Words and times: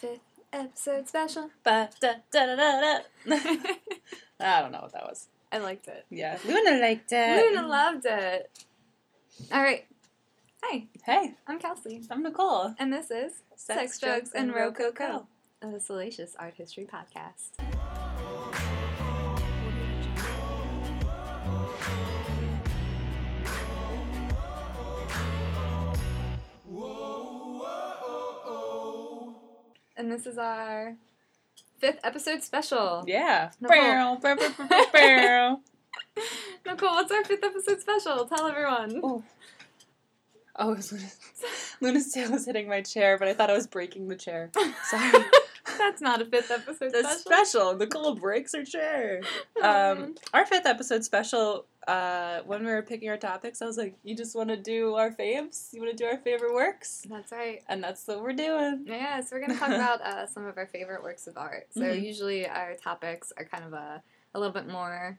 Fifth 0.00 0.20
episode 0.52 1.08
special. 1.08 1.50
Ba, 1.62 1.90
da, 2.00 2.14
da, 2.32 2.46
da, 2.46 2.56
da, 2.56 2.80
da. 3.26 3.36
I 4.40 4.60
don't 4.62 4.72
know 4.72 4.80
what 4.80 4.92
that 4.92 5.04
was. 5.04 5.28
I 5.52 5.58
liked 5.58 5.88
it. 5.88 6.06
Yeah, 6.10 6.38
Luna 6.46 6.78
liked 6.80 7.12
it. 7.12 7.54
Luna 7.54 7.66
loved 7.68 8.06
it. 8.06 8.50
All 9.52 9.60
right. 9.62 9.84
Hi, 10.62 10.86
Hey, 11.04 11.34
I'm 11.46 11.58
Kelsey, 11.58 12.02
I'm 12.10 12.22
Nicole. 12.22 12.74
and 12.78 12.92
this 12.92 13.10
is 13.10 13.42
Sex, 13.56 13.98
Drugs, 13.98 14.30
and 14.34 14.54
Rococo, 14.54 15.26
a 15.62 15.80
salacious 15.80 16.36
art 16.38 16.54
history 16.54 16.86
podcast. 16.86 17.69
And 30.00 30.10
this 30.10 30.24
is 30.24 30.38
our 30.38 30.96
fifth 31.78 31.98
episode 32.02 32.42
special. 32.42 33.04
Yeah. 33.06 33.50
Nicole. 33.60 33.76
Nicole, 36.64 36.94
what's 36.94 37.12
our 37.12 37.22
fifth 37.22 37.44
episode 37.44 37.82
special? 37.82 38.24
Tell 38.24 38.48
everyone. 38.48 39.02
Oh. 39.04 39.22
Oh, 40.56 40.72
it 40.72 40.78
was 40.78 40.90
Luna's, 40.90 41.18
Luna's 41.82 42.12
tail 42.12 42.32
was 42.32 42.46
hitting 42.46 42.66
my 42.66 42.80
chair, 42.80 43.18
but 43.18 43.28
I 43.28 43.34
thought 43.34 43.50
I 43.50 43.52
was 43.52 43.66
breaking 43.66 44.08
the 44.08 44.16
chair. 44.16 44.50
Sorry. 44.84 45.22
That's 45.80 46.00
not 46.00 46.20
a 46.22 46.24
fifth 46.26 46.50
episode 46.50 46.92
That's 46.92 47.20
special. 47.22 47.50
special. 47.50 47.76
Nicole 47.76 48.14
breaks 48.14 48.54
her 48.54 48.64
chair. 48.64 49.20
Oh, 49.56 49.92
Um, 49.92 50.14
our 50.34 50.46
fifth 50.46 50.66
episode 50.66 51.04
special. 51.04 51.66
Uh, 51.88 52.40
when 52.44 52.64
we 52.64 52.70
were 52.70 52.82
picking 52.82 53.08
our 53.08 53.16
topics, 53.16 53.62
I 53.62 53.66
was 53.66 53.78
like, 53.78 53.94
"You 54.04 54.14
just 54.14 54.36
want 54.36 54.50
to 54.50 54.56
do 54.56 54.94
our 54.94 55.10
faves? 55.10 55.72
You 55.72 55.80
want 55.80 55.96
to 55.96 55.96
do 55.96 56.08
our 56.08 56.18
favorite 56.18 56.52
works?" 56.54 57.04
That's 57.08 57.32
right. 57.32 57.62
And 57.68 57.82
that's 57.82 58.06
what 58.06 58.22
we're 58.22 58.34
doing. 58.34 58.84
Yeah, 58.86 59.20
so 59.22 59.34
we're 59.36 59.40
going 59.46 59.52
to 59.54 59.58
talk 59.58 59.70
about 59.80 60.00
uh, 60.02 60.26
some 60.26 60.44
of 60.46 60.56
our 60.58 60.66
favorite 60.66 61.02
works 61.02 61.26
of 61.26 61.36
art. 61.38 61.68
So 61.72 61.80
Mhm. 61.80 62.02
usually 62.04 62.46
our 62.46 62.74
topics 62.74 63.32
are 63.38 63.44
kind 63.46 63.64
of 63.64 63.72
a, 63.72 64.02
a 64.34 64.38
little 64.38 64.52
bit 64.52 64.68
more. 64.68 65.18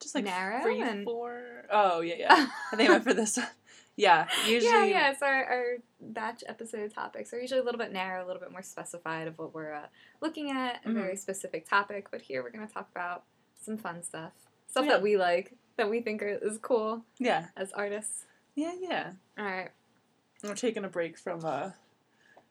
Just 0.00 0.14
like 0.14 0.24
Narrow 0.24 0.62
three, 0.62 0.80
and- 0.80 1.04
four. 1.04 1.64
Oh 1.70 2.00
yeah, 2.00 2.14
yeah. 2.18 2.46
I 2.72 2.76
think 2.76 2.88
I 2.88 2.92
went 2.92 3.04
for 3.04 3.14
this 3.14 3.36
one. 3.36 3.46
Yeah, 3.96 4.26
usually. 4.46 4.72
Yeah, 4.72 4.84
yeah. 4.84 5.16
So 5.16 5.26
our, 5.26 5.44
our 5.44 5.64
batch 6.00 6.42
episode 6.46 6.92
topics 6.92 7.32
are 7.32 7.40
usually 7.40 7.60
a 7.60 7.62
little 7.62 7.78
bit 7.78 7.92
narrow, 7.92 8.24
a 8.24 8.26
little 8.26 8.40
bit 8.40 8.50
more 8.50 8.62
specified 8.62 9.28
of 9.28 9.38
what 9.38 9.54
we're 9.54 9.72
uh, 9.72 9.86
looking 10.20 10.50
at, 10.50 10.80
a 10.84 10.88
Mhm. 10.88 10.94
very 10.94 11.16
specific 11.16 11.68
topic. 11.68 12.08
But 12.10 12.22
here 12.22 12.42
we're 12.42 12.50
going 12.50 12.66
to 12.66 12.72
talk 12.72 12.88
about 12.90 13.22
some 13.60 13.76
fun 13.76 14.02
stuff, 14.02 14.32
stuff 14.68 14.84
Yeah. 14.86 14.92
that 14.92 15.02
we 15.02 15.16
like, 15.16 15.52
that 15.76 15.88
we 15.88 16.00
think 16.00 16.22
are, 16.22 16.28
is 16.42 16.58
cool 16.58 17.04
Yeah, 17.18 17.46
as 17.56 17.72
artists. 17.72 18.24
yeah, 18.56 18.72
yeah. 18.80 19.12
All 19.38 19.44
right. 19.44 19.70
We're 20.42 20.54
taking 20.54 20.84
a 20.84 20.88
break 20.88 21.16
from 21.16 21.44
uh, 21.44 21.70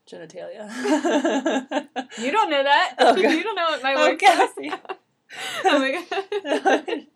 genitalia. 0.09 0.69
You 2.19 2.31
don't 2.31 2.49
know 2.49 2.63
that. 2.63 2.95
Oh, 2.99 3.15
you 3.17 3.43
don't 3.43 3.55
know 3.55 3.65
what 3.71 3.83
my 3.83 3.93
Oh, 3.95 4.09
work 4.11 4.21
is. 4.23 4.29
Cassie. 4.29 4.71
oh 5.65 5.79
my 5.79 6.05
god. 6.09 7.07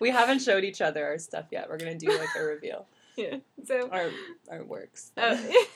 we 0.00 0.10
haven't 0.10 0.40
showed 0.40 0.64
each 0.64 0.80
other 0.80 1.04
our 1.06 1.18
stuff 1.18 1.46
yet. 1.50 1.68
We're 1.68 1.76
gonna 1.78 1.98
do 1.98 2.08
like 2.08 2.28
a 2.36 2.42
reveal. 2.42 2.86
Yeah. 3.18 3.36
So. 3.66 3.88
Our 3.90 4.10
our 4.50 4.64
works. 4.64 5.12
Oh. 5.18 5.64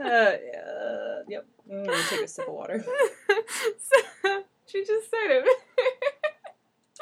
Uh, 0.00 0.04
yeah, 0.04 1.18
yep. 1.28 1.46
I'm 1.70 1.84
gonna 1.84 2.02
take 2.08 2.22
a 2.22 2.28
sip 2.28 2.48
of 2.48 2.54
water. 2.54 2.82
so 4.22 4.42
she 4.66 4.82
just 4.84 5.08
started. 5.08 5.44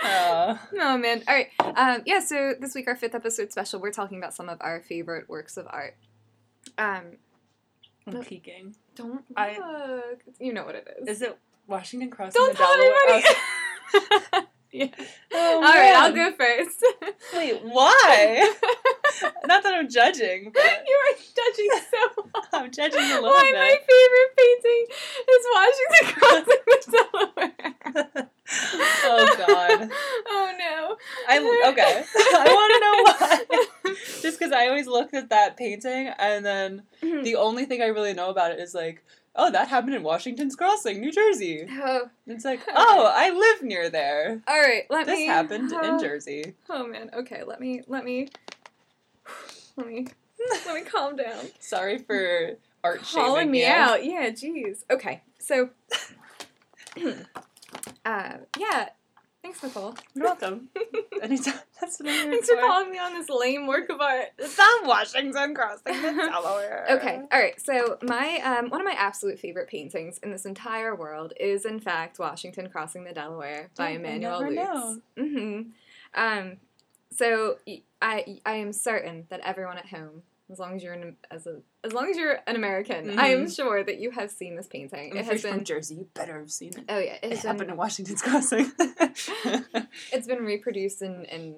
Uh, 0.02 0.56
oh 0.80 0.98
man! 0.98 1.22
All 1.28 1.34
right. 1.34 1.48
Um, 1.76 2.02
yeah. 2.06 2.18
So 2.20 2.54
this 2.58 2.74
week, 2.74 2.88
our 2.88 2.96
fifth 2.96 3.14
episode 3.14 3.52
special, 3.52 3.80
we're 3.80 3.92
talking 3.92 4.18
about 4.18 4.34
some 4.34 4.48
of 4.48 4.58
our 4.60 4.80
favorite 4.80 5.28
works 5.28 5.56
of 5.56 5.66
art. 5.70 5.94
Um, 6.76 7.18
I'm 8.06 8.24
peeking. 8.24 8.74
don't 8.96 9.24
I- 9.36 10.00
You 10.40 10.52
know 10.52 10.64
what 10.64 10.74
it 10.74 10.88
is. 11.02 11.08
Is 11.08 11.22
it 11.22 11.38
Washington 11.68 12.10
Crossing? 12.10 12.32
don't 12.40 12.52
the 12.52 12.58
tell 12.58 12.76
Delaware? 12.76 13.22
anybody. 13.94 14.46
Yeah. 14.72 14.88
Oh, 15.32 15.54
All 15.56 15.62
right, 15.62 15.94
I'll 15.94 16.12
go 16.12 16.32
first. 16.32 16.84
Wait, 17.34 17.62
why? 17.64 18.54
Not 19.46 19.62
that 19.62 19.74
I'm 19.74 19.88
judging, 19.88 20.50
but 20.52 20.84
you 20.86 21.00
are 21.04 21.16
judging 21.16 21.70
so 21.90 22.30
hard. 22.34 22.46
I'm 22.52 22.70
judging 22.70 23.00
a 23.00 23.20
little 23.20 23.30
bit. 23.30 23.32
Why 23.32 23.52
my 23.54 23.76
favorite 23.88 24.32
painting 24.36 24.86
is 25.28 25.46
Washington 25.54 26.06
Crossing 26.20 26.64
the 26.66 26.78
Delaware. 27.12 28.28
oh 29.04 29.36
God. 29.46 29.90
oh 30.28 30.52
no. 30.58 30.96
I 31.28 31.38
okay. 31.70 32.04
I 32.16 32.46
want 32.52 32.72
to 32.74 32.80
know 32.84 32.96
why. 33.04 33.94
Just 34.22 34.38
because 34.38 34.52
I 34.52 34.68
always 34.68 34.86
looked 34.86 35.14
at 35.14 35.30
that 35.30 35.56
painting, 35.56 36.08
and 36.18 36.44
then 36.44 36.82
mm-hmm. 37.02 37.22
the 37.22 37.36
only 37.36 37.64
thing 37.64 37.82
I 37.82 37.86
really 37.86 38.14
know 38.14 38.30
about 38.30 38.52
it 38.52 38.60
is 38.60 38.74
like, 38.74 39.02
oh, 39.38 39.50
that 39.50 39.68
happened 39.68 39.94
in 39.94 40.02
Washington's 40.02 40.54
Crossing, 40.56 41.00
New 41.00 41.10
Jersey. 41.12 41.66
Oh, 41.70 42.10
It's 42.26 42.44
like, 42.44 42.60
oh, 42.74 43.10
I 43.14 43.30
live 43.30 43.62
near 43.62 43.88
there. 43.88 44.42
all 44.46 44.60
right. 44.60 44.82
Let 44.90 45.06
This 45.06 45.16
me. 45.16 45.26
This 45.26 45.32
happened 45.34 45.72
in 45.72 45.78
oh, 45.80 45.98
Jersey. 45.98 46.54
Oh 46.68 46.86
man. 46.86 47.10
Okay. 47.16 47.42
Let 47.46 47.60
me. 47.60 47.82
Let 47.86 48.04
me. 48.04 48.28
Let 49.76 49.86
me. 49.86 50.06
Let 50.66 50.74
me 50.74 50.82
calm 50.82 51.16
down. 51.16 51.46
Sorry 51.60 51.98
for 51.98 52.56
art 52.84 53.02
Calling 53.02 53.50
me 53.50 53.60
you. 53.64 53.72
out. 53.72 54.04
Yeah. 54.04 54.30
Jeez. 54.30 54.84
Okay. 54.90 55.22
So. 55.38 55.70
uh. 58.04 58.32
Yeah. 58.58 58.88
Thanks, 59.42 59.62
Nicole. 59.62 59.94
You're 60.14 60.24
welcome. 60.26 60.68
Anytime. 61.22 61.54
That's 61.80 62.00
what 62.00 62.08
I'm 62.08 62.30
Thanks 62.30 62.48
for 62.48 62.56
calling 62.56 62.90
me 62.90 62.98
on 62.98 63.14
this 63.14 63.28
lame 63.28 63.66
work 63.66 63.88
of 63.88 64.00
art. 64.00 64.26
It's 64.38 64.58
not 64.58 64.86
Washington 64.86 65.54
Crossing, 65.54 66.02
the 66.02 66.12
Delaware. 66.32 66.86
Okay, 66.90 67.20
all 67.30 67.40
right. 67.40 67.60
So 67.60 67.98
my 68.02 68.40
um, 68.44 68.70
one 68.70 68.80
of 68.80 68.84
my 68.84 68.96
absolute 68.98 69.38
favorite 69.38 69.68
paintings 69.68 70.18
in 70.18 70.30
this 70.30 70.44
entire 70.44 70.94
world 70.94 71.32
is, 71.38 71.64
in 71.64 71.78
fact, 71.80 72.18
Washington 72.18 72.68
Crossing 72.68 73.04
the 73.04 73.12
Delaware 73.12 73.70
by 73.76 73.92
Oh, 73.92 73.94
Emmanuel 73.96 74.40
Leutze. 74.42 75.00
Mm-hmm. 75.16 75.70
Um, 76.14 76.56
so 77.12 77.58
I 78.02 78.40
I 78.44 78.54
am 78.54 78.72
certain 78.72 79.26
that 79.30 79.40
everyone 79.40 79.78
at 79.78 79.86
home, 79.86 80.22
as 80.50 80.58
long 80.58 80.76
as 80.76 80.82
you're 80.82 80.94
an, 80.94 81.16
as 81.30 81.46
a 81.46 81.60
as 81.84 81.92
long 81.92 82.08
as 82.10 82.16
you're 82.16 82.38
an 82.46 82.56
American, 82.56 83.18
I 83.18 83.28
am 83.28 83.48
sure 83.50 83.84
that 83.84 83.98
you 84.00 84.10
have 84.12 84.30
seen 84.30 84.56
this 84.56 84.66
painting. 84.66 85.10
And 85.10 85.18
It 85.18 85.26
if 85.26 85.42
you're 85.42 85.52
from 85.52 85.64
Jersey, 85.64 85.96
you 85.96 86.08
better 86.14 86.38
have 86.38 86.50
seen 86.50 86.70
it. 86.76 86.84
oh 86.88 86.98
yeah, 86.98 87.14
it 87.14 87.20
It 87.24 87.30
has 87.32 87.42
happened 87.42 87.58
been 87.60 87.70
in 87.70 87.76
Washington's 87.76 88.22
Crossing. 88.22 88.72
it's 90.12 90.26
been 90.26 90.44
reproduced 90.44 91.02
in, 91.02 91.24
in 91.26 91.56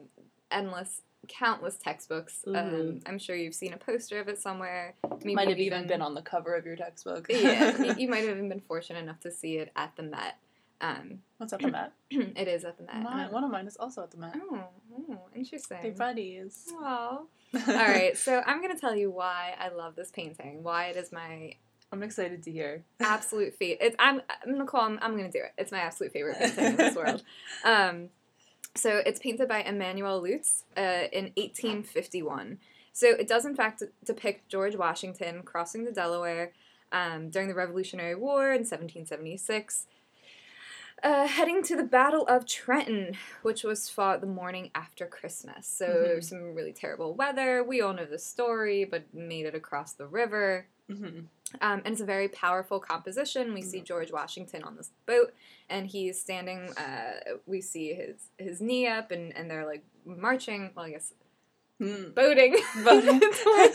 endless 0.51 1.03
countless 1.29 1.77
textbooks. 1.77 2.43
Um, 2.47 2.55
Mhm. 2.55 3.03
I'm 3.07 3.19
sure 3.19 3.37
you've 3.37 3.55
seen 3.55 3.73
a 3.73 3.77
poster 3.77 4.19
of 4.21 4.29
it 4.29 4.39
somewhere. 4.39 4.95
Maybe 5.19 5.35
Might 5.35 5.49
have 5.49 5.59
even 5.61 5.87
been 5.87 6.03
on 6.03 6.15
the 6.15 6.23
cover 6.23 6.55
of 6.55 6.65
your 6.67 6.77
textbook. 6.77 7.27
yeah, 7.29 7.95
you 7.99 8.09
might 8.09 8.25
have 8.27 8.37
even 8.37 8.49
been 8.49 8.61
fortunate 8.61 9.01
enough 9.01 9.21
to 9.21 9.31
see 9.31 9.59
it 9.59 9.71
at 9.77 9.95
the 9.97 10.03
Met. 10.03 10.37
Um, 10.81 11.21
What's 11.37 11.53
at 11.53 11.61
the 11.61 11.69
Met? 11.69 11.93
it 12.11 12.49
is 12.49 12.65
at 12.65 12.79
the 12.79 12.85
Met. 12.85 13.03
Mine, 13.03 13.31
one 13.31 13.45
of 13.45 13.51
mine 13.51 13.67
is 13.67 13.77
also 13.77 14.03
at 14.03 14.11
the 14.11 14.17
Met. 14.17 14.35
Oh, 14.35 14.65
oh, 15.11 15.19
interesting. 15.37 15.79
They're 15.83 15.93
buddies. 15.93 16.73
Aw. 16.81 17.19
All 17.55 17.75
right, 17.75 18.17
so 18.19 18.43
I'm 18.47 18.61
gonna 18.61 18.79
tell 18.79 18.95
you 18.95 19.11
why 19.11 19.55
I 19.59 19.69
love 19.69 19.97
this 19.97 20.11
painting. 20.11 20.63
Why 20.63 20.87
it 20.87 20.97
is 20.97 21.13
my 21.13 21.55
I'm 21.93 22.03
excited 22.03 22.43
to 22.45 22.53
hear. 22.53 22.85
absolute 23.01 23.55
favorite. 23.55 23.85
It's, 23.85 23.97
I'm, 23.99 24.23
I'm 24.47 24.59
Nicole. 24.59 24.83
I'm, 24.83 24.99
I'm 25.03 25.17
gonna 25.17 25.31
do 25.31 25.39
it. 25.41 25.53
It's 25.59 25.73
my 25.73 25.81
absolute 25.81 26.13
favorite 26.13 26.39
painting 26.39 26.65
in 26.65 26.77
this 26.77 26.97
world. 26.97 27.23
Um, 27.65 28.09
so 28.77 29.03
it's 29.05 29.19
painted 29.19 29.49
by 29.49 29.63
Emmanuel 29.63 30.23
Leutze 30.23 30.63
uh, 30.77 31.09
in 31.13 31.33
1851. 31.37 32.59
So 32.93 33.09
it 33.09 33.27
does 33.27 33.45
in 33.45 33.57
fact 33.57 33.83
depict 34.05 34.49
George 34.49 34.77
Washington 34.77 35.43
crossing 35.43 35.85
the 35.85 35.91
Delaware 35.91 36.53
um, 36.93 37.31
during 37.31 37.49
the 37.49 37.55
Revolutionary 37.55 38.15
War 38.15 38.53
in 38.53 38.61
1776. 38.61 39.87
Uh, 41.03 41.27
heading 41.27 41.63
to 41.63 41.77
the 41.77 41.83
Battle 41.83 42.27
of 42.27 42.45
Trenton, 42.47 43.17
which 43.43 43.65
was 43.65 43.89
fought 43.89 44.21
the 44.21 44.27
morning 44.27 44.71
after 44.75 45.07
Christmas. 45.07 45.67
So 45.67 45.87
there 46.05 46.15
was 46.17 46.29
some 46.29 46.55
really 46.55 46.73
terrible 46.75 47.15
weather. 47.15 47.65
We 47.65 47.81
all 47.81 47.95
know 47.95 48.05
the 48.05 48.19
story, 48.19 48.85
but 48.85 49.15
made 49.15 49.47
it 49.47 49.55
across 49.55 49.93
the 49.93 50.07
river. 50.07 50.67
hmm 50.89 51.21
Um, 51.61 51.83
and 51.85 51.87
it's 51.89 52.01
a 52.01 52.05
very 52.05 52.29
powerful 52.29 52.81
composition. 52.81 53.55
We 53.55 53.63
see 53.63 53.81
George 53.81 54.13
Washington 54.13 54.63
on 54.63 54.77
this 54.77 54.91
boat, 55.07 55.33
and 55.69 55.87
he's 55.87 56.21
standing. 56.21 56.71
Uh, 56.77 57.39
we 57.47 57.61
see 57.61 57.95
his 57.95 58.29
his 58.37 58.61
knee 58.61 58.87
up, 58.87 59.11
and, 59.11 59.35
and 59.37 59.51
they're 59.51 59.67
like 59.67 59.85
marching. 60.05 60.71
Well, 60.77 60.85
I 60.85 60.91
guess 60.91 61.13
Mm. 61.81 62.15
boating, 62.15 62.57
Boating. 62.85 63.21
towards, 63.21 63.73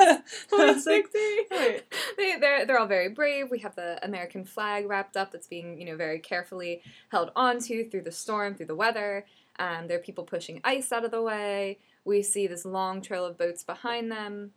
towards 0.49 0.77
It's 0.77 0.85
like, 0.85 1.11
victory. 1.11 1.45
wait. 1.51 1.83
They 2.17 2.37
they're 2.39 2.65
they're 2.65 2.79
all 2.79 2.85
very 2.87 3.09
brave. 3.09 3.49
We 3.49 3.59
have 3.59 3.75
the 3.75 3.97
American 4.05 4.45
flag 4.45 4.87
wrapped 4.87 5.17
up 5.17 5.31
that's 5.31 5.47
being 5.47 5.79
you 5.79 5.85
know 5.87 5.95
very 5.95 6.19
carefully 6.19 6.81
held 7.09 7.31
onto 7.35 7.89
through 7.89 8.03
the 8.03 8.11
storm, 8.11 8.53
through 8.55 8.67
the 8.67 8.75
weather. 8.75 9.25
Um, 9.57 9.87
there 9.87 9.97
are 9.97 10.01
people 10.01 10.23
pushing 10.23 10.61
ice 10.63 10.91
out 10.91 11.03
of 11.05 11.11
the 11.11 11.21
way. 11.21 11.79
We 12.03 12.21
see 12.21 12.45
this 12.45 12.63
long 12.65 13.01
trail 13.01 13.25
of 13.25 13.37
boats 13.37 13.63
behind 13.63 14.11
them. 14.11 14.51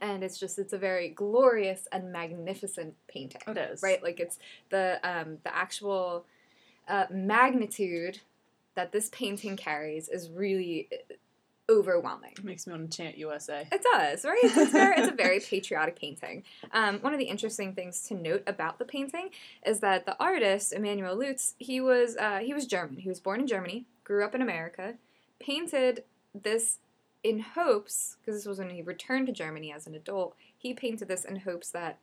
And 0.00 0.24
it's 0.24 0.38
just 0.38 0.58
it's 0.58 0.72
a 0.72 0.78
very 0.78 1.10
glorious 1.10 1.86
and 1.92 2.10
magnificent 2.12 2.94
painting 3.06 3.40
It 3.46 3.56
is. 3.56 3.82
right? 3.82 4.02
Like 4.02 4.18
it's 4.18 4.38
the 4.70 4.98
um, 5.04 5.38
the 5.44 5.54
actual 5.54 6.24
uh, 6.88 7.06
magnitude 7.10 8.20
that 8.74 8.90
this 8.92 9.08
painting 9.10 9.56
carries 9.56 10.08
is 10.08 10.28
really 10.30 10.88
overwhelming. 11.68 12.32
Makes 12.42 12.66
me 12.66 12.72
want 12.72 12.90
to 12.90 12.96
chant 12.96 13.18
USA. 13.18 13.66
It 13.70 13.84
does, 13.92 14.24
right? 14.24 14.38
It's, 14.42 14.72
very, 14.72 14.96
it's 14.96 15.08
a 15.08 15.14
very 15.14 15.40
patriotic 15.50 15.98
painting. 15.98 16.44
Um, 16.72 16.98
one 17.00 17.12
of 17.12 17.18
the 17.18 17.24
interesting 17.26 17.74
things 17.74 18.02
to 18.08 18.14
note 18.14 18.42
about 18.46 18.78
the 18.78 18.84
painting 18.84 19.30
is 19.64 19.80
that 19.80 20.06
the 20.06 20.16
artist 20.20 20.72
Emmanuel 20.72 21.16
Leutze, 21.16 21.54
he 21.58 21.80
was 21.80 22.16
uh, 22.16 22.38
he 22.38 22.54
was 22.54 22.66
German. 22.66 22.98
He 22.98 23.08
was 23.08 23.20
born 23.20 23.40
in 23.40 23.46
Germany, 23.46 23.86
grew 24.04 24.24
up 24.24 24.34
in 24.34 24.42
America, 24.42 24.94
painted 25.40 26.04
this 26.34 26.78
in 27.22 27.40
hopes 27.40 28.16
because 28.20 28.38
this 28.38 28.46
was 28.46 28.58
when 28.58 28.70
he 28.70 28.82
returned 28.82 29.26
to 29.26 29.32
Germany 29.32 29.72
as 29.72 29.86
an 29.86 29.94
adult. 29.94 30.36
He 30.56 30.74
painted 30.74 31.08
this 31.08 31.24
in 31.24 31.40
hopes 31.40 31.70
that 31.70 31.98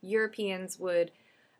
Europeans 0.00 0.78
would 0.78 1.10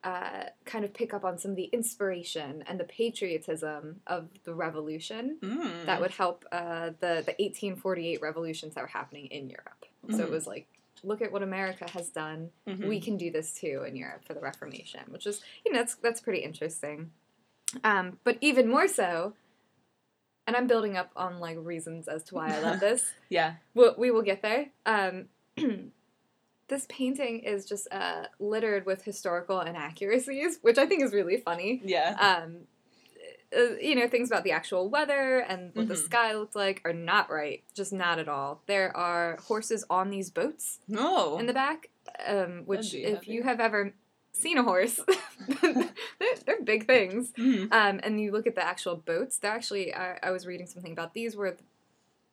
uh, 0.03 0.45
kind 0.65 0.85
of 0.85 0.95
pick 0.95 1.13
up 1.13 1.25
on 1.25 1.37
some 1.39 1.51
of 1.51 1.57
the 1.59 1.65
inspiration 1.73 2.65
and 2.67 2.81
the 2.81 2.85
patriotism 2.85 4.01
of 4.07 4.29
the 4.45 4.55
revolution 4.55 5.37
Mm. 5.43 5.85
that 5.87 6.01
would 6.01 6.11
help 6.13 6.45
uh, 6.53 6.87
the 7.01 7.23
the 7.27 7.35
1848 7.39 8.23
revolutions 8.23 8.75
that 8.75 8.81
were 8.83 8.87
happening 8.89 9.27
in 9.27 9.51
Europe. 9.51 9.85
So 10.11 10.25
it 10.25 10.29
Mhm. 10.29 10.31
was 10.31 10.47
like, 10.47 10.67
look 11.05 11.21
at 11.21 11.31
what 11.33 11.43
America 11.43 11.87
has 11.91 12.09
done. 12.09 12.51
Mhm. 12.67 12.89
We 12.89 13.01
can 13.01 13.17
do 13.19 13.31
this 13.31 13.53
too 13.53 13.85
in 13.87 13.95
Europe 13.97 14.25
for 14.25 14.33
the 14.35 14.41
Reformation, 14.41 15.01
which 15.09 15.27
is 15.27 15.43
you 15.67 15.73
know 15.73 15.79
that's 15.79 15.97
that's 15.97 16.21
pretty 16.21 16.41
interesting. 16.41 17.11
Um, 17.85 18.19
but 18.25 18.39
even 18.41 18.69
more 18.69 18.89
so, 18.89 19.35
and 20.47 20.57
I'm 20.57 20.67
building 20.67 20.97
up 20.97 21.11
on 21.15 21.39
like 21.41 21.59
reasons 21.61 22.09
as 22.09 22.25
to 22.25 22.35
why 22.35 22.55
I 22.55 22.59
love 22.61 22.81
this. 22.89 23.13
yeah. 23.29 23.57
We'll, 23.75 23.95
we 23.99 24.11
will 24.11 24.23
get 24.23 24.43
there. 24.43 24.71
Um, 24.87 25.29
this 26.71 26.87
painting 26.89 27.41
is 27.41 27.67
just 27.67 27.87
uh, 27.93 28.25
littered 28.39 28.87
with 28.87 29.03
historical 29.05 29.61
inaccuracies, 29.61 30.59
which 30.63 30.79
I 30.79 30.87
think 30.87 31.03
is 31.03 31.13
really 31.13 31.37
funny. 31.37 31.83
Yeah. 31.85 32.17
Um, 32.19 32.57
uh, 33.55 33.75
you 33.83 33.97
know, 33.97 34.07
things 34.09 34.31
about 34.31 34.45
the 34.45 34.53
actual 34.53 34.89
weather 34.89 35.41
and 35.41 35.75
what 35.75 35.89
the 35.89 35.95
Mhm. 35.95 36.05
sky 36.05 36.35
looked 36.35 36.55
like 36.55 36.81
are 36.85 36.93
not 36.93 37.29
right. 37.31 37.63
Just 37.75 37.93
not 37.93 38.19
at 38.21 38.29
all. 38.29 38.63
There 38.67 38.97
are 38.97 39.37
horses 39.43 39.85
on 39.91 40.09
these 40.11 40.31
boats 40.31 40.79
no. 40.87 41.37
in 41.39 41.47
the 41.47 41.53
back, 41.53 41.91
um, 42.27 42.63
which, 42.65 42.95
if 42.95 43.15
heavy. 43.15 43.33
you 43.33 43.43
have 43.43 43.59
ever 43.59 43.93
seen 44.33 44.57
a 44.57 44.63
horse, 44.63 45.01
they're, 45.63 46.37
they're 46.47 46.63
big 46.63 46.87
things. 46.87 47.33
Mhm. 47.33 47.73
Um, 47.73 48.01
and 48.05 48.21
you 48.21 48.31
look 48.31 48.47
at 48.47 48.55
the 48.55 48.65
actual 48.65 48.95
boats, 48.97 49.39
they're 49.39 49.51
actually, 49.53 49.93
I, 49.93 50.19
I 50.23 50.31
was 50.31 50.47
reading 50.47 50.67
something 50.69 50.93
about 50.93 51.13
these 51.15 51.37
where 51.37 51.57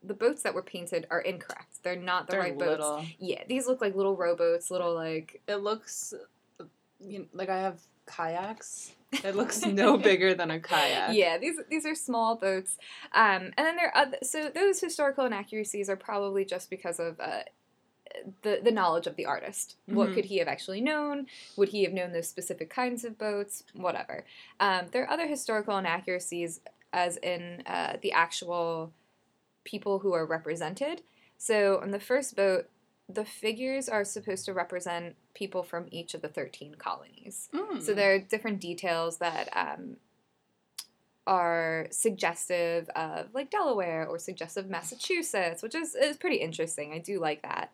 the, 0.03 0.13
boats 0.13 0.43
that 0.43 0.53
were 0.53 0.61
painted 0.63 1.07
are 1.09 1.21
incorrect. 1.21 1.77
They're 1.83 1.95
not 1.95 2.27
the 2.27 2.31
They're 2.31 2.39
right 2.41 2.57
boats. 2.57 2.69
little. 2.69 3.05
Yeah, 3.19 3.43
these 3.47 3.67
look 3.67 3.81
like 3.81 3.95
little 3.95 4.15
rowboats, 4.15 4.69
little 4.71 4.93
like 4.93 5.41
It 5.47 5.55
looks 5.57 6.13
you 6.99 7.19
know, 7.19 7.25
like 7.33 7.49
I 7.49 7.57
have 7.59 7.79
kayaks. 8.05 8.93
It 9.23 9.35
looks 9.35 9.61
no 9.65 9.97
bigger 10.09 10.33
than 10.33 10.51
a 10.51 10.59
kayak. 10.59 11.15
yeah, 11.15 11.37
these 11.37 11.57
these 11.69 11.85
are 11.85 11.95
small 11.95 12.35
boats. 12.35 12.77
Um, 13.13 13.51
and 13.57 13.65
then 13.65 13.75
there 13.75 13.87
are 13.87 13.97
other, 13.97 14.17
so 14.23 14.49
those 14.53 14.79
historical 14.81 15.25
inaccuracies 15.25 15.89
are 15.89 15.95
probably 15.95 16.43
just 16.45 16.69
because 16.69 16.99
of 16.99 17.19
uh, 17.19 17.43
the 18.41 18.59
the 18.63 18.71
knowledge 18.71 19.07
of 19.07 19.15
the 19.15 19.25
artist. 19.25 19.75
What 19.85 20.09
Mhm. 20.09 20.13
could 20.15 20.25
he 20.25 20.37
have 20.37 20.47
actually 20.47 20.81
known? 20.81 21.27
Would 21.55 21.69
he 21.69 21.83
have 21.83 21.93
known 21.93 22.11
those 22.13 22.27
specific 22.27 22.69
kinds 22.69 23.03
of 23.05 23.17
boats? 23.17 23.63
Whatever. 23.73 24.25
Um, 24.59 24.87
there 24.91 25.03
are 25.03 25.09
other 25.09 25.27
historical 25.27 25.77
inaccuracies, 25.77 26.59
as 26.93 27.17
in 27.17 27.63
uh, 27.65 27.97
the 28.01 28.11
actual 28.11 28.91
people 29.67 29.99
who 29.99 30.13
are 30.13 30.25
represented. 30.25 31.01
So 31.37 31.79
on 31.83 31.91
the 31.91 31.99
first 31.99 32.35
boat, 32.35 32.67
the 33.07 33.25
figures 33.25 33.87
are 33.87 34.03
supposed 34.03 34.45
to 34.45 34.53
represent 34.53 35.15
people 35.35 35.61
from 35.61 35.87
each 35.91 36.13
of 36.13 36.21
the 36.21 36.27
thirteen 36.27 36.75
colonies. 36.75 37.49
Mm. 37.53 37.81
So 37.81 37.93
there 37.93 38.13
are 38.15 38.19
different 38.19 38.59
details 38.59 39.17
that 39.17 39.49
um, 39.55 39.97
are 41.27 41.87
suggestive 41.91 42.89
of 42.95 43.27
like 43.33 43.51
Delaware 43.51 44.07
or 44.07 44.17
suggestive 44.17 44.65
of 44.65 44.71
Massachusetts, 44.71 45.61
which 45.61 45.75
is, 45.75 45.93
is 45.93 46.17
pretty 46.17 46.37
interesting. 46.37 46.93
I 46.93 46.99
do 46.99 47.19
like 47.19 47.41
that. 47.43 47.71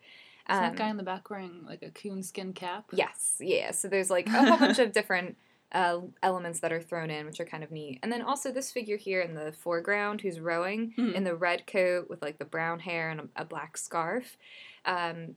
Is 0.50 0.60
that 0.60 0.72
Um, 0.72 0.75
guy 0.75 0.90
in 0.90 0.98
the 0.98 1.04
back 1.04 1.30
wearing 1.30 1.63
like 1.66 1.84
a 1.84 1.90
coonskin 1.90 2.54
cap? 2.54 2.86
Yes, 2.92 3.36
yeah. 3.40 3.72
So 3.72 3.88
there's 3.88 4.10
like 4.10 4.28
a 4.28 4.31
whole 4.31 4.57
bunch 4.66 4.80
of 4.80 4.92
different 4.92 5.38
uh, 5.74 6.00
elements 6.22 6.60
that 6.60 6.72
are 6.72 6.81
thrown 6.81 7.10
in, 7.10 7.25
which 7.25 7.40
are 7.40 7.46
kind 7.46 7.64
of 7.64 7.72
neat. 7.72 8.00
And 8.04 8.12
then 8.12 8.22
also 8.22 8.52
this 8.52 8.72
figure 8.72 8.98
here 8.98 9.22
in 9.22 9.34
the 9.34 9.52
foreground 9.52 10.22
who's 10.22 10.40
rowing 10.40 10.94
Mhm. 10.98 11.14
in 11.16 11.24
the 11.24 11.36
red 11.36 11.66
coat 11.66 12.10
with 12.10 12.22
like 12.22 12.38
the 12.38 12.46
brown 12.46 12.80
hair 12.80 13.10
and 13.10 13.20
a, 13.22 13.30
a 13.38 13.46
black 13.46 13.78
scarf. 13.78 14.38
Um, 14.86 15.36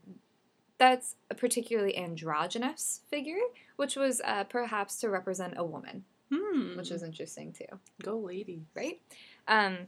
that's 0.79 1.17
a 1.31 1.35
particularly 1.35 1.97
androgynous 1.97 3.01
figure, 3.09 3.41
which 3.77 3.97
was 3.97 4.21
uh, 4.25 4.45
perhaps 4.45 5.01
to 5.01 5.09
represent 5.09 5.55
a 5.57 5.65
woman, 5.65 6.05
Hmm. 6.31 6.77
which 6.77 6.91
is 6.91 7.03
interesting 7.03 7.53
too, 7.53 7.81
go 8.03 8.19
lady. 8.19 8.67
right? 8.75 9.01
Um, 9.49 9.87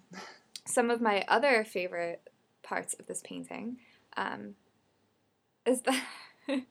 some 0.64 0.90
of 0.90 1.00
my 1.02 1.24
other 1.28 1.62
favorite 1.64 2.30
parts 2.62 2.94
of 2.94 3.06
this 3.06 3.20
painting 3.22 3.78
um, 4.16 4.54
is 5.66 5.82
that 5.82 6.02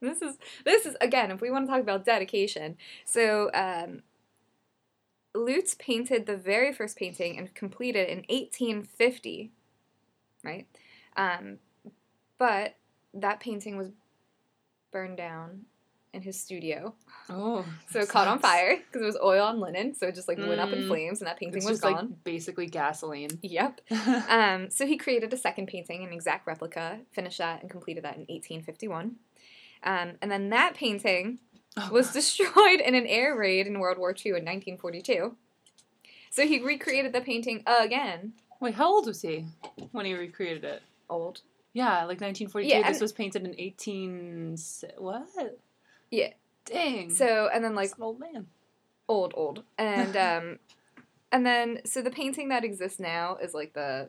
this 0.00 0.20
is 0.22 0.36
this 0.64 0.86
is 0.86 0.96
again 1.00 1.30
if 1.30 1.40
we 1.40 1.50
want 1.50 1.66
to 1.66 1.72
talk 1.72 1.80
about 1.80 2.04
dedication. 2.04 2.76
So 3.04 3.50
um, 3.54 4.02
Leutze 5.34 5.78
painted 5.78 6.26
the 6.26 6.36
very 6.36 6.72
first 6.72 6.96
painting 6.96 7.36
and 7.38 7.54
completed 7.54 8.08
in 8.08 8.18
1850, 8.28 9.50
right? 10.44 10.66
Um, 11.16 11.58
but 12.38 12.76
that 13.14 13.40
painting 13.40 13.76
was 13.76 13.90
burned 14.92 15.16
down 15.18 15.62
in 16.14 16.22
his 16.22 16.40
studio. 16.40 16.94
Oh. 17.28 17.64
So 17.90 18.00
it 18.00 18.08
caught 18.08 18.28
on 18.28 18.38
fire 18.38 18.76
because 18.78 19.02
it 19.02 19.04
was 19.04 19.18
oil 19.22 19.42
on 19.44 19.60
linen. 19.60 19.94
So 19.94 20.06
it 20.06 20.14
just 20.14 20.28
like 20.28 20.38
went 20.38 20.60
up 20.60 20.72
in 20.72 20.84
Mm. 20.84 20.88
flames 20.88 21.20
and 21.20 21.28
that 21.28 21.38
painting 21.38 21.58
It's 21.58 21.66
was 21.66 21.80
just 21.80 21.82
gone. 21.82 21.94
like 22.10 22.24
basically 22.24 22.66
gasoline. 22.66 23.38
Yep. 23.42 23.80
Um, 24.28 24.70
so 24.70 24.86
he 24.86 24.96
created 24.96 25.32
a 25.32 25.36
second 25.36 25.66
painting, 25.68 26.04
an 26.04 26.12
exact 26.12 26.46
replica, 26.46 27.00
finished 27.12 27.38
that 27.38 27.60
and 27.62 27.70
completed 27.70 28.04
that 28.04 28.14
in 28.14 28.20
1851. 28.22 29.16
Um, 29.86 30.16
and 30.20 30.30
then 30.30 30.50
that 30.50 30.74
painting 30.74 31.38
was 31.90 32.12
destroyed 32.12 32.80
in 32.80 32.94
an 32.94 33.06
air 33.06 33.36
raid 33.36 33.66
in 33.66 33.78
World 33.78 33.98
War 33.98 34.10
II 34.10 34.32
in 34.32 34.44
1942. 34.44 35.36
So 36.30 36.46
he 36.46 36.62
recreated 36.62 37.12
the 37.12 37.20
painting 37.22 37.62
again. 37.66 38.34
Wait, 38.60 38.74
how 38.74 38.92
old 38.92 39.06
was 39.06 39.22
he 39.22 39.46
when 39.92 40.04
he 40.04 40.14
recreated 40.14 40.64
it? 40.64 40.82
Old. 41.08 41.40
Yeah, 41.72 41.98
like 42.04 42.20
1942. 42.20 42.68
Yeah, 42.68 42.90
this 42.90 43.00
was 43.00 43.12
painted 43.12 43.44
in 43.44 43.54
18. 43.56 44.56
What? 44.98 45.58
Yeah. 46.10 46.30
Dang. 46.64 47.10
So 47.10 47.48
and 47.52 47.64
then 47.64 47.74
like 47.74 47.92
old 48.00 48.18
man. 48.18 48.46
old 49.08 49.32
old 49.36 49.62
and 49.78 50.16
um 50.16 50.58
and 51.30 51.46
then 51.46 51.80
so 51.84 52.02
the 52.02 52.10
painting 52.10 52.48
that 52.48 52.64
exists 52.64 52.98
now 52.98 53.36
is 53.36 53.54
like 53.54 53.72
the 53.72 54.08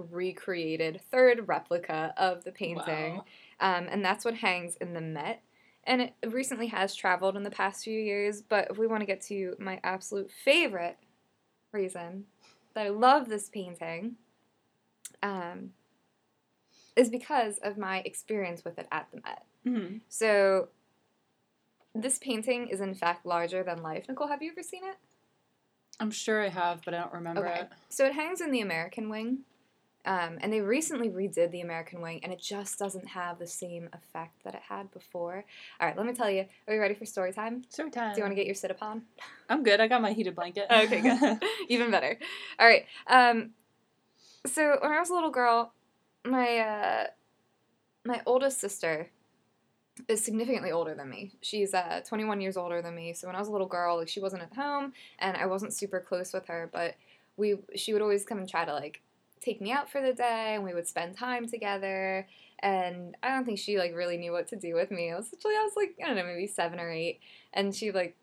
recreated 0.00 1.00
third 1.10 1.46
replica 1.48 2.12
of 2.16 2.44
the 2.44 2.52
painting 2.52 3.14
Wow. 3.16 3.24
um, 3.60 3.86
and 3.90 4.04
that's 4.04 4.24
what 4.24 4.34
hangs 4.34 4.76
in 4.76 4.94
the 4.94 5.00
met 5.00 5.42
and 5.84 6.02
it 6.02 6.14
recently 6.26 6.66
has 6.68 6.94
traveled 6.94 7.36
in 7.36 7.42
the 7.42 7.50
past 7.50 7.84
few 7.84 7.98
years 7.98 8.42
but 8.42 8.68
if 8.70 8.78
we 8.78 8.86
want 8.86 9.00
to 9.00 9.06
get 9.06 9.20
to 9.22 9.54
my 9.58 9.80
absolute 9.84 10.30
favorite 10.30 10.98
reason 11.72 12.24
that 12.74 12.86
i 12.86 12.88
love 12.88 13.28
this 13.28 13.48
painting 13.48 14.16
um, 15.22 15.70
is 16.96 17.08
because 17.08 17.58
of 17.58 17.76
my 17.78 17.98
experience 18.04 18.64
with 18.64 18.78
it 18.78 18.88
at 18.90 19.06
the 19.12 19.20
met 19.22 19.44
hmm 19.64 19.96
so 20.08 20.68
this 21.94 22.18
painting 22.18 22.68
is 22.68 22.80
in 22.80 22.94
fact 22.94 23.26
larger 23.26 23.62
than 23.62 23.82
life. 23.82 24.06
Nicole, 24.08 24.28
have 24.28 24.42
you 24.42 24.52
ever 24.52 24.62
seen 24.62 24.84
it? 24.84 24.96
I'm 25.98 26.10
sure 26.10 26.42
I 26.42 26.48
have, 26.48 26.82
but 26.84 26.94
I 26.94 27.00
don't 27.00 27.12
remember 27.12 27.46
Okay. 27.46 27.60
it. 27.62 27.68
So 27.88 28.06
it 28.06 28.14
hangs 28.14 28.40
in 28.40 28.50
the 28.52 28.60
American 28.60 29.10
wing. 29.10 29.40
Um, 30.06 30.38
and 30.40 30.52
they 30.52 30.60
recently 30.60 31.10
redid 31.10 31.50
the 31.50 31.60
American 31.60 32.00
wing, 32.00 32.20
and 32.22 32.32
it 32.32 32.40
just 32.40 32.78
doesn't 32.78 33.08
have 33.08 33.38
the 33.38 33.46
same 33.46 33.90
effect 33.92 34.42
that 34.44 34.54
it 34.54 34.62
had 34.66 34.90
before. 34.92 35.44
All 35.78 35.86
right, 35.86 35.96
let 35.96 36.06
me 36.06 36.14
tell 36.14 36.30
you. 36.30 36.46
Are 36.66 36.74
you 36.74 36.80
ready 36.80 36.94
for 36.94 37.04
story 37.04 37.32
time? 37.32 37.64
Story 37.68 37.90
time. 37.90 38.14
Do 38.14 38.20
you 38.20 38.24
want 38.24 38.32
to 38.32 38.36
get 38.36 38.46
your 38.46 38.54
sit 38.54 38.70
upon? 38.70 39.02
I'm 39.48 39.62
good. 39.62 39.80
I 39.80 39.88
got 39.88 40.00
my 40.00 40.12
heated 40.12 40.34
blanket. 40.34 40.66
Okay, 40.80 41.02
good. 41.02 41.42
Even 41.68 41.90
better. 41.90 42.18
All 42.58 42.66
right. 42.66 42.86
Um, 43.06 43.50
so 44.46 44.78
when 44.80 44.90
I 44.90 44.98
was 44.98 45.10
a 45.10 45.14
little 45.14 45.30
girl, 45.30 45.74
my 46.24 46.58
uh, 46.58 47.06
my 48.04 48.22
oldest 48.24 48.60
sister 48.60 49.10
is 50.08 50.24
significantly 50.24 50.72
older 50.72 50.94
than 50.94 51.10
me. 51.10 51.32
She's 51.42 51.74
uh, 51.74 52.00
21 52.06 52.40
years 52.40 52.56
older 52.56 52.80
than 52.80 52.94
me. 52.94 53.12
So 53.12 53.26
when 53.26 53.36
I 53.36 53.38
was 53.38 53.48
a 53.48 53.52
little 53.52 53.66
girl, 53.66 53.98
like 53.98 54.08
she 54.08 54.20
wasn't 54.20 54.42
at 54.42 54.54
home, 54.54 54.94
and 55.18 55.36
I 55.36 55.44
wasn't 55.44 55.74
super 55.74 56.00
close 56.00 56.32
with 56.32 56.46
her. 56.46 56.70
But 56.72 56.94
we 57.36 57.58
she 57.76 57.92
would 57.92 58.02
always 58.02 58.24
come 58.24 58.38
and 58.38 58.48
try 58.48 58.64
to 58.64 58.72
like 58.72 59.02
take 59.40 59.60
me 59.60 59.72
out 59.72 59.90
for 59.90 60.00
the 60.02 60.12
day, 60.12 60.54
and 60.54 60.64
we 60.64 60.74
would 60.74 60.86
spend 60.86 61.16
time 61.16 61.48
together. 61.48 62.26
And 62.62 63.16
I 63.22 63.28
don't 63.30 63.44
think 63.44 63.58
she 63.58 63.78
like 63.78 63.94
really 63.94 64.18
knew 64.18 64.32
what 64.32 64.48
to 64.48 64.56
do 64.56 64.74
with 64.74 64.90
me. 64.90 65.10
I 65.10 65.16
was 65.16 65.30
actually 65.32 65.54
I 65.54 65.62
was 65.64 65.72
like 65.76 65.96
I 66.02 66.06
don't 66.08 66.16
know 66.16 66.24
maybe 66.24 66.46
seven 66.46 66.78
or 66.78 66.90
eight, 66.90 67.20
and 67.52 67.74
she 67.74 67.90
like 67.92 68.16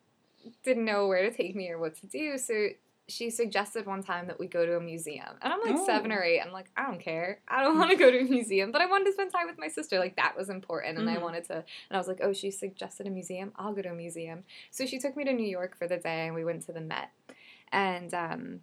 didn't 0.62 0.84
know 0.84 1.06
where 1.08 1.28
to 1.28 1.36
take 1.36 1.54
me 1.56 1.68
or 1.70 1.78
what 1.78 1.96
to 1.96 2.06
do. 2.06 2.38
So 2.38 2.68
she 3.10 3.30
suggested 3.30 3.86
one 3.86 4.02
time 4.02 4.26
that 4.26 4.38
we 4.38 4.46
go 4.46 4.66
to 4.66 4.76
a 4.76 4.80
museum. 4.80 5.26
And 5.40 5.50
I'm 5.52 5.60
like 5.62 5.76
seven 5.86 6.12
or 6.12 6.22
eight. 6.22 6.40
I'm 6.40 6.52
like, 6.52 6.70
I 6.76 6.82
don't 6.86 7.00
care. 7.00 7.40
I 7.48 7.62
don't 7.62 7.78
want 7.78 7.90
to 7.90 7.96
go 7.96 8.10
to 8.10 8.18
a 8.20 8.24
museum. 8.24 8.70
But 8.70 8.82
I 8.82 8.86
wanted 8.86 9.06
to 9.06 9.12
spend 9.12 9.32
time 9.32 9.46
with 9.46 9.58
my 9.58 9.68
sister. 9.68 9.98
Like 9.98 10.16
that 10.16 10.36
was 10.36 10.50
important. 10.50 10.98
And 10.98 11.08
I 11.08 11.16
Mhm. 11.16 11.22
wanted 11.22 11.44
to 11.46 11.54
and 11.54 11.64
I 11.90 11.96
was 11.96 12.06
like, 12.06 12.20
oh, 12.22 12.32
she 12.34 12.50
suggested 12.50 13.06
a 13.06 13.10
museum. 13.10 13.52
I'll 13.56 13.72
go 13.72 13.82
to 13.82 13.90
a 13.90 13.94
museum. 13.94 14.44
So 14.70 14.84
she 14.86 14.98
took 14.98 15.16
me 15.16 15.24
to 15.24 15.32
New 15.32 15.48
York 15.48 15.76
for 15.76 15.88
the 15.88 15.96
day 15.96 16.26
and 16.26 16.34
we 16.34 16.44
went 16.44 16.62
to 16.66 16.72
the 16.72 16.80
Met. 16.82 17.10
And 17.72 18.12
um 18.14 18.60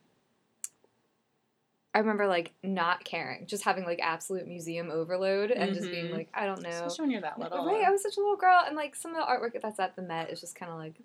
I 1.95 1.99
remember 1.99 2.27
like 2.27 2.51
not 2.61 3.05
caring, 3.05 3.47
just 3.47 3.63
having 3.63 3.85
like 3.85 3.99
absolute 4.03 4.45
museum 4.47 4.91
overload 4.91 5.49
and 5.49 5.73
just 5.73 5.89
being 5.89 6.09
Mhm. 6.09 6.11
like, 6.11 6.29
I 6.33 6.45
don't 6.45 6.61
know. 6.61 6.69
Especially 6.69 7.03
when 7.03 7.11
you're 7.11 7.21
that 7.21 7.39
little. 7.39 7.65
Right, 7.65 7.85
I 7.87 7.89
was 7.89 8.03
such 8.03 8.17
a 8.17 8.19
little 8.19 8.35
girl, 8.35 8.61
and 8.67 8.75
like 8.75 8.95
some 8.97 9.15
of 9.15 9.17
the 9.17 9.23
artwork 9.23 9.59
that's 9.61 9.79
at 9.79 9.95
the 9.95 10.01
Met 10.01 10.29
is 10.29 10.41
just 10.41 10.55
kind 10.55 10.71
of 10.71 10.77
like, 10.77 10.95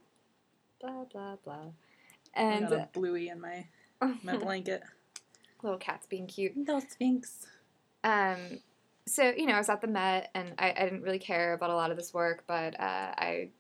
blah 0.81 1.05
blah 1.05 1.37
blah, 1.37 1.67
I 2.37 2.41
and 2.43 2.73
a 2.73 2.89
bluey 2.93 3.29
in 3.29 3.41
my 3.41 3.67
my 4.25 4.37
blanket. 4.37 4.83
little 5.63 5.79
cats 5.79 6.07
being 6.07 6.27
cute. 6.27 6.57
Little 6.57 6.81
sphinx. 6.81 7.47
Um, 8.03 8.59
so 9.07 9.31
you 9.31 9.47
know, 9.47 9.55
I 9.55 9.59
was 9.59 9.69
at 9.69 9.81
the 9.81 9.87
Met, 9.87 10.31
and 10.35 10.55
I, 10.59 10.73
I 10.77 10.85
didn't 10.85 11.03
really 11.03 11.21
care 11.21 11.53
about 11.53 11.71
a 11.71 11.75
lot 11.77 11.93
of 11.93 11.97
this 11.97 12.13
work, 12.13 12.43
but 12.49 12.75
uh, 12.81 13.15
I 13.17 13.51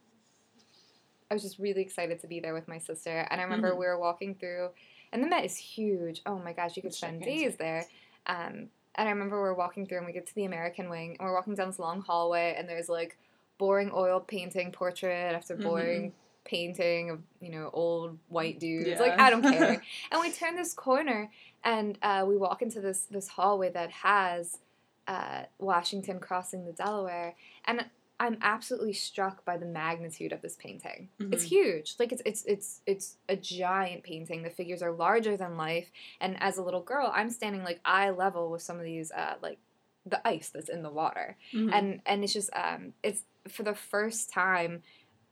I 1.31 1.35
was 1.35 1.43
just 1.45 1.61
really 1.61 1.83
excited 1.83 2.19
to 2.23 2.27
be 2.27 2.41
there 2.41 2.55
with 2.55 2.67
my 2.67 2.79
sister. 2.79 3.25
And 3.31 3.41
I 3.41 3.45
remember 3.45 3.71
Mhm. 3.73 3.79
we 3.79 3.87
were 3.87 3.99
walking 4.01 4.35
through, 4.35 4.71
and 5.13 5.23
the 5.23 5.29
Met 5.29 5.45
is 5.45 5.57
huge. 5.57 6.23
Oh 6.27 6.39
my 6.39 6.53
gosh, 6.53 6.77
you 6.77 6.83
could 6.83 6.95
spend 6.95 7.23
days 7.23 7.57
there. 7.57 7.85
Um, 8.27 8.69
and 8.97 9.09
I 9.09 9.11
remember 9.11 9.41
we're 9.41 9.55
walking 9.55 9.87
through, 9.87 9.99
and 9.99 10.07
we 10.07 10.13
get 10.13 10.27
to 10.27 10.35
the 10.35 10.45
American 10.45 10.89
Wing, 10.91 11.17
and 11.19 11.27
we're 11.27 11.35
walking 11.35 11.55
down 11.55 11.69
this 11.69 11.79
long 11.79 12.01
hallway, 12.03 12.55
and 12.59 12.69
there's 12.69 12.89
like 12.89 13.17
boring 13.59 13.91
oil 13.95 14.21
painting 14.21 14.73
portrait 14.73 15.35
after 15.35 15.57
Mhm. 15.57 15.63
boring 15.63 16.13
painting 16.45 17.11
of 17.11 17.21
you 17.41 17.51
know 17.51 17.71
old 17.73 18.19
white 18.29 18.59
dudes. 18.59 18.89
Yeah. 18.89 19.01
Like 19.01 19.19
I 19.19 19.31
don't 19.31 19.43
care. 19.43 19.83
and 20.13 20.21
we 20.21 20.31
turn 20.33 20.57
this 20.57 20.75
corner, 20.75 21.31
and 21.65 21.99
uh, 22.03 22.25
we 22.27 22.37
walk 22.37 22.63
into 22.63 22.81
this 22.81 23.03
this 23.05 23.29
hallway 23.29 23.71
that 23.71 23.91
has 23.91 24.59
uh, 25.07 25.43
Washington 25.59 26.21
crossing 26.21 26.65
the 26.67 26.73
Delaware, 26.73 27.35
and 27.65 27.85
I'm 28.21 28.37
absolutely 28.43 28.93
struck 28.93 29.45
by 29.47 29.57
the 29.57 29.65
magnitude 29.67 30.33
of 30.33 30.43
this 30.43 30.55
painting. 30.55 31.09
It's 31.33 31.45
Mhm. 31.45 31.49
huge. 31.49 31.97
Like 31.99 32.13
it's 32.13 32.23
it's 32.27 32.45
it's 32.45 32.83
it's 32.87 33.17
a 33.31 33.35
giant 33.37 34.03
painting. 34.05 34.43
The 34.43 34.51
figures 34.51 34.83
are 34.83 34.93
larger 34.93 35.37
than 35.39 35.57
life, 35.57 35.91
and 36.21 36.37
as 36.43 36.59
a 36.59 36.63
little 36.63 36.83
girl, 36.83 37.11
I'm 37.13 37.31
standing 37.31 37.65
like 37.65 37.81
eye 37.85 38.11
level 38.11 38.51
with 38.51 38.61
some 38.63 38.77
of 38.79 38.85
these 38.85 39.11
uh, 39.11 39.37
like 39.43 39.59
the 40.05 40.27
ice 40.29 40.51
that's 40.51 40.69
in 40.69 40.83
the 40.83 40.91
water, 40.91 41.37
Mhm. 41.55 41.73
and 41.73 42.03
and 42.07 42.23
it's 42.23 42.35
just 42.35 42.51
um 42.55 42.93
it's 43.03 43.25
for 43.49 43.63
the 43.63 43.75
first 43.75 44.31
time 44.31 44.83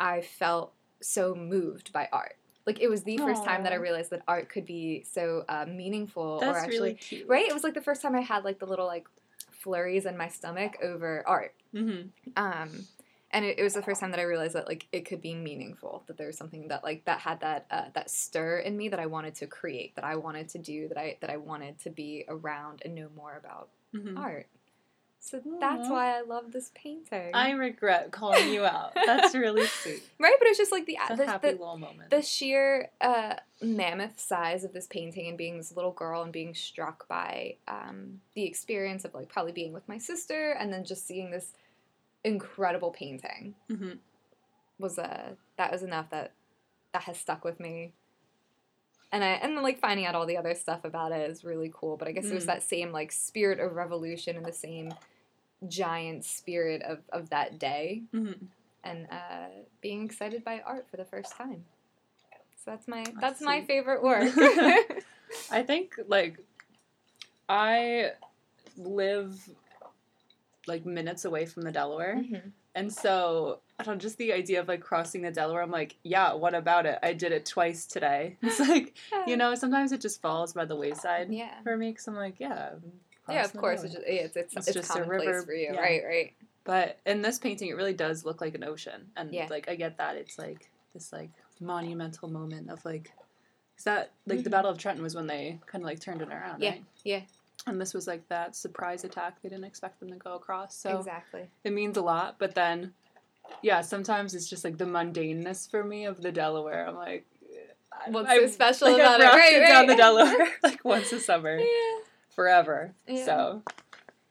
I 0.01 0.23
felt 0.23 0.73
so 1.03 1.35
moved 1.35 1.93
by 1.93 2.09
art. 2.11 2.37
Like 2.67 2.81
it 2.81 2.89
was 2.89 3.03
the 3.05 3.17
first 3.19 3.45
time 3.45 3.63
that 3.65 3.73
I 3.73 3.77
realized 3.77 4.11
that 4.11 4.23
art 4.29 4.49
could 4.49 4.65
be 4.67 5.03
so 5.05 5.45
uh, 5.49 5.65
meaningful 5.67 6.39
That's 6.41 6.55
or 6.55 6.59
actually 6.61 6.79
really 6.81 6.95
cute. 6.95 7.29
right. 7.29 7.49
It 7.49 7.55
was 7.55 7.65
like 7.65 7.75
the 7.75 7.81
first 7.83 8.03
time 8.03 8.15
I 8.15 8.21
had 8.21 8.45
like 8.45 8.59
the 8.59 8.67
little 8.67 8.87
like 8.87 9.07
flurries 9.69 10.07
in 10.07 10.17
my 10.17 10.29
stomach 10.29 10.79
over 10.83 11.23
art. 11.27 11.55
Mm-hmm. 11.75 12.09
Um, 12.37 12.87
and 13.31 13.45
it, 13.45 13.59
it 13.59 13.63
was 13.63 13.75
the 13.75 13.83
first 13.83 14.01
time 14.01 14.11
that 14.13 14.21
I 14.21 14.23
realized 14.25 14.55
that 14.55 14.67
like 14.67 14.87
it 14.91 15.05
could 15.05 15.21
be 15.21 15.35
meaningful. 15.35 16.05
That 16.07 16.17
there 16.17 16.27
was 16.27 16.39
something 16.39 16.69
that 16.69 16.83
like 16.83 17.05
that 17.05 17.21
had 17.21 17.41
that 17.41 17.67
uh, 17.71 17.85
that 17.95 18.11
stir 18.11 18.61
in 18.61 18.77
me 18.77 18.89
that 18.89 19.01
I 19.01 19.07
wanted 19.07 19.35
to 19.37 19.47
create, 19.47 19.95
that 19.97 20.05
I 20.05 20.17
wanted 20.17 20.49
to 20.51 20.59
do, 20.59 20.89
that 20.89 20.97
I 20.97 21.19
that 21.21 21.31
I 21.31 21.37
wanted 21.37 21.79
to 21.81 21.91
be 21.91 22.25
around 22.29 22.81
and 22.85 22.95
know 22.95 23.09
more 23.15 23.37
about 23.37 23.69
Mm-hmm. 23.95 24.19
art. 24.19 24.47
So 25.21 25.41
that's 25.61 25.89
Aw. 25.89 25.93
why 25.93 26.17
I 26.17 26.23
love 26.23 26.53
this 26.53 26.71
painting. 26.75 27.33
I 27.35 27.51
regret 27.51 28.13
calling 28.13 28.53
you 28.53 28.65
out. 28.65 28.93
That's 28.95 29.35
really 29.35 29.67
sweet. 29.67 30.03
right, 30.21 30.35
but 30.39 30.49
it's 30.49 30.59
just 30.59 30.73
like 30.73 30.87
the 30.87 30.97
It's 31.01 31.11
a 31.11 31.17
the, 31.17 31.27
happy 31.27 31.47
the, 31.49 31.59
little 31.59 31.77
moment. 31.77 32.11
the 32.11 32.23
sheer 32.23 32.91
uh, 33.01 33.35
mammoth 33.61 34.21
size 34.21 34.65
of 34.65 34.73
this 34.73 34.87
painting 34.87 35.29
and 35.29 35.37
being 35.37 35.57
this 35.57 35.75
little 35.75 35.91
girl 35.93 36.23
and 36.23 36.33
being 36.33 36.55
struck 36.55 37.09
by 37.09 37.57
um, 37.67 38.21
the 38.35 38.45
experience 38.45 39.05
of 39.05 39.13
like 39.13 39.29
probably 39.29 39.53
being 39.53 39.73
with 39.73 39.89
my 39.89 39.99
sister 39.99 40.53
and 40.53 40.73
then 40.73 40.85
just 40.85 41.07
seeing 41.07 41.31
this 41.31 41.53
incredible 42.25 42.91
painting 42.91 43.55
hmm 43.69 43.93
was 44.79 44.99
uh, 44.99 45.31
that 45.57 45.73
was 45.73 45.83
enough 45.83 46.09
that 46.11 46.33
that 46.93 47.03
has 47.03 47.19
stuck 47.19 47.45
with 47.45 47.59
me. 47.61 47.93
And 49.11 49.25
I 49.25 49.29
and 49.29 49.57
then 49.57 49.63
like 49.63 49.79
finding 49.81 50.05
out 50.07 50.15
all 50.15 50.27
the 50.27 50.37
other 50.37 50.55
stuff 50.55 50.85
about 50.85 51.13
it 51.13 51.31
is 51.31 51.45
really 51.45 51.71
cool. 51.75 51.97
But 51.97 52.09
I 52.09 52.13
guess 52.13 52.27
it 52.27 52.35
was 52.35 52.45
Mm. 52.45 52.49
that 52.49 52.63
same 52.63 52.93
like 52.93 53.11
spirit 53.13 53.59
of 53.61 53.75
revolution 53.75 54.37
and 54.37 54.45
the 54.45 54.53
same 54.53 54.93
giant 55.67 56.25
spirit 56.25 56.83
of, 56.83 57.01
of 57.13 57.31
that 57.31 57.59
day 57.59 58.03
hmm 58.13 58.33
and 58.85 59.09
uh, 59.11 59.49
being 59.81 60.05
excited 60.05 60.45
by 60.45 60.61
art 60.65 60.87
for 60.89 60.97
the 60.97 61.05
first 61.05 61.37
time. 61.37 61.65
So 62.65 62.71
that's 62.71 62.87
my 62.87 63.03
that's, 63.03 63.17
That's 63.21 63.41
my 63.41 63.63
favorite 63.63 64.03
work. 64.05 64.33
I 65.51 65.63
think 65.63 65.95
like 66.07 66.39
I 67.49 68.13
live 68.77 69.41
like 70.67 70.85
minutes 70.87 71.25
away 71.25 71.47
from 71.47 71.63
the 71.63 71.73
Delaware, 71.73 72.17
Mhm. 72.17 72.53
And 72.79 72.93
so 72.93 73.61
I 73.79 73.85
don't 73.85 73.95
know, 73.97 74.01
just 74.01 74.19
the 74.19 74.33
idea 74.33 74.61
of 74.61 74.69
like 74.69 74.81
crossing 74.81 75.23
the 75.23 75.31
Delaware. 75.31 75.63
I'm 75.63 75.71
like, 75.71 75.97
yeah, 76.03 76.33
what 76.35 76.55
about 76.55 76.85
it? 76.87 76.99
I 77.03 77.13
did 77.13 77.33
it 77.33 77.47
twice 77.47 77.87
today. 77.87 78.37
It's 78.43 78.61
like 78.61 78.95
you 79.27 79.37
know, 79.37 79.55
sometimes 79.55 79.93
it 79.93 80.01
just 80.01 80.21
falls 80.21 80.53
by 80.53 80.65
the 80.65 80.77
wayside 80.77 81.33
Yeah. 81.33 81.55
for 81.63 81.77
me 81.77 81.91
because 81.91 82.07
I'm 82.09 82.17
like, 82.17 82.39
yeah. 82.39 82.71
Yeah, 83.29 83.45
of 83.45 83.53
course. 83.53 83.85
It's 83.85 83.95
just, 83.95 84.07
it's, 84.07 84.37
it's, 84.37 84.57
It's 84.57 84.69
it's, 84.69 84.75
just 84.75 84.97
a 84.99 85.05
river, 85.05 85.43
for 85.43 85.53
you. 85.53 85.71
yeah. 85.75 85.81
Right, 85.81 86.03
right. 86.07 86.33
But 86.65 86.99
in 87.07 87.21
this 87.23 87.39
painting, 87.39 87.69
it 87.69 87.77
really 87.77 87.93
does 87.95 88.25
look 88.25 88.41
like 88.41 88.55
an 88.55 88.65
ocean, 88.65 89.01
and 89.17 89.33
Yeah. 89.33 89.47
like 89.51 89.69
I 89.69 89.75
get 89.77 89.99
that 89.99 90.17
it's 90.17 90.39
like 90.39 90.71
this 90.95 91.13
like 91.13 91.31
monumental 91.61 92.29
moment 92.29 92.71
of 92.71 92.85
like, 92.85 93.13
is 93.77 93.85
that 93.85 94.13
like 94.27 94.43
the 94.45 94.49
Mhm. 94.49 94.53
Battle 94.53 94.71
of 94.71 94.79
Trenton 94.79 95.03
was 95.05 95.15
when 95.15 95.27
they 95.27 95.59
kind 95.67 95.85
of 95.85 95.87
like 95.87 96.01
turned 96.01 96.23
it 96.23 96.29
around, 96.29 96.63
Yeah, 96.63 96.71
right? 96.71 96.85
yeah. 97.05 97.21
And 97.69 97.81
this 97.81 97.95
was 97.95 98.07
like 98.07 98.27
that 98.29 98.57
surprise 98.57 99.05
attack 99.05 99.41
they 99.43 99.49
didn't 99.49 99.65
expect 99.65 100.01
them 100.01 100.11
to 100.11 100.17
go 100.17 100.35
across, 100.35 100.77
so 100.77 100.99
exactly. 100.99 101.49
it 101.65 101.73
means 101.73 101.97
a 101.97 102.03
lot. 102.03 102.37
But 102.39 102.55
then, 102.55 102.93
yeah, 103.63 103.81
sometimes 103.83 104.35
it's 104.35 104.49
just 104.49 104.65
like 104.65 104.79
the 104.79 104.85
mundaneness 104.85 105.71
for 105.71 105.85
me 105.85 106.05
of 106.07 106.21
the 106.23 106.33
Delaware. 106.33 106.87
I'm 106.89 106.95
like. 106.97 107.27
What's 108.09 108.29
I- 108.29 108.39
so 108.39 108.47
special 108.47 108.89
like, 108.93 109.01
about 109.01 109.21
I've 109.21 109.35
it? 109.35 109.37
Right, 109.37 109.59
rafted 109.61 109.69
down 109.69 109.87
the 109.87 109.97
Delaware 109.97 110.49
like 110.63 110.85
once 110.85 111.11
a 111.13 111.19
summer, 111.19 111.59
Yeah. 111.59 111.67
forever. 112.31 112.93
Yeah. 113.09 113.25
So, 113.25 113.63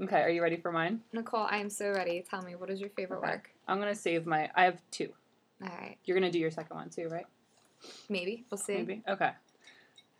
okay, 0.02 0.22
are 0.22 0.30
you 0.30 0.42
ready 0.42 0.56
for 0.58 0.72
mine? 0.72 1.02
Nicole, 1.12 1.46
I 1.50 1.58
am 1.58 1.70
so 1.70 1.92
ready. 1.92 2.24
Tell 2.30 2.42
me, 2.42 2.56
what 2.56 2.70
is 2.70 2.80
your 2.80 2.90
favorite 2.92 3.18
Okay. 3.18 3.28
work? 3.28 3.50
I'm 3.68 3.80
gonna 3.80 3.94
save 3.96 4.26
my. 4.26 4.50
I 4.56 4.64
have 4.64 4.82
two. 4.92 5.10
All 5.62 5.68
right. 5.70 5.98
You're 6.06 6.16
gonna 6.16 6.32
do 6.32 6.40
your 6.40 6.52
second 6.52 6.76
one 6.78 6.90
too, 6.90 7.10
right? 7.10 7.26
Maybe. 8.10 8.46
We'll 8.50 8.58
see. 8.58 8.76
Maybe. 8.76 9.04
Okay. 9.08 9.32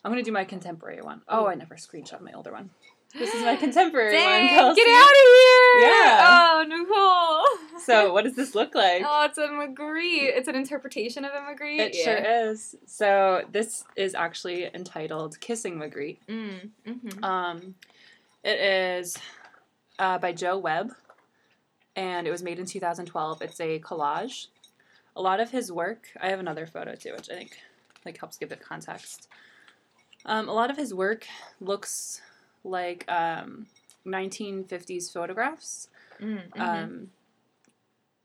I'm 0.04 0.12
gonna 0.12 0.24
do 0.24 0.32
my 0.32 0.44
contemporary 0.44 1.02
one. 1.02 1.22
Oh. 1.30 1.48
I 1.48 1.56
never 1.56 1.76
screenshot 1.76 2.20
my 2.22 2.34
older 2.34 2.52
one. 2.52 2.70
This 3.14 3.34
is 3.34 3.42
my 3.44 3.56
contemporary 3.66 4.12
Dang, 4.12 4.46
one. 4.46 4.50
Kelsey. 4.50 4.82
get 4.82 4.90
out 4.90 5.10
of 5.10 5.16
here! 5.16 5.90
Yeah. 5.90 6.28
Oh, 6.30 6.66
Nicole. 6.68 7.80
So, 7.82 8.12
what 8.14 8.24
does 8.26 8.36
this 8.36 8.54
look 8.56 8.76
like? 8.76 9.04
oh, 9.06 9.26
it's 9.26 9.38
a 9.38 9.48
Magritte. 9.48 10.36
It's 10.36 10.48
an 10.48 10.56
interpretation 10.56 11.24
of 11.24 11.32
a 11.32 11.38
Magritte. 11.38 11.80
it 11.80 11.96
sure 11.96 12.18
is. 12.18 12.76
So, 12.86 13.44
this 13.52 13.86
is 13.96 14.14
actually 14.14 14.66
entitled 14.74 15.40
"Kissing 15.40 15.78
Magritte." 15.78 16.18
Mm, 16.28 16.70
mm-hmm. 16.86 17.24
Um, 17.24 17.76
it 18.44 18.60
is 18.60 19.18
uh, 20.00 20.18
by 20.18 20.32
Joe 20.34 20.58
Webb, 20.58 20.94
and 21.96 22.28
it 22.28 22.32
was 22.32 22.44
made 22.44 22.60
in 22.60 22.66
2012. 22.66 23.42
It's 23.42 23.60
a 23.60 23.80
collage. 23.80 24.48
A 25.16 25.22
lot 25.22 25.40
of 25.40 25.52
his 25.52 25.72
work. 25.72 26.08
I 26.22 26.30
have 26.30 26.40
another 26.40 26.66
photo 26.66 26.94
too, 26.96 27.14
which 27.14 27.30
I 27.30 27.36
think 27.36 27.58
like 28.06 28.18
helps 28.20 28.38
give 28.38 28.52
it 28.52 28.60
context. 28.60 29.28
Um, 30.26 30.50
a 30.50 30.54
lot 30.54 30.70
of 30.70 30.78
his 30.78 30.94
work 30.94 31.26
looks 31.60 32.22
like 32.64 33.06
um, 33.10 33.68
1950s 34.06 35.12
photographs. 35.12 35.90
Mm-hmm. 36.22 36.62
Um, 36.62 37.12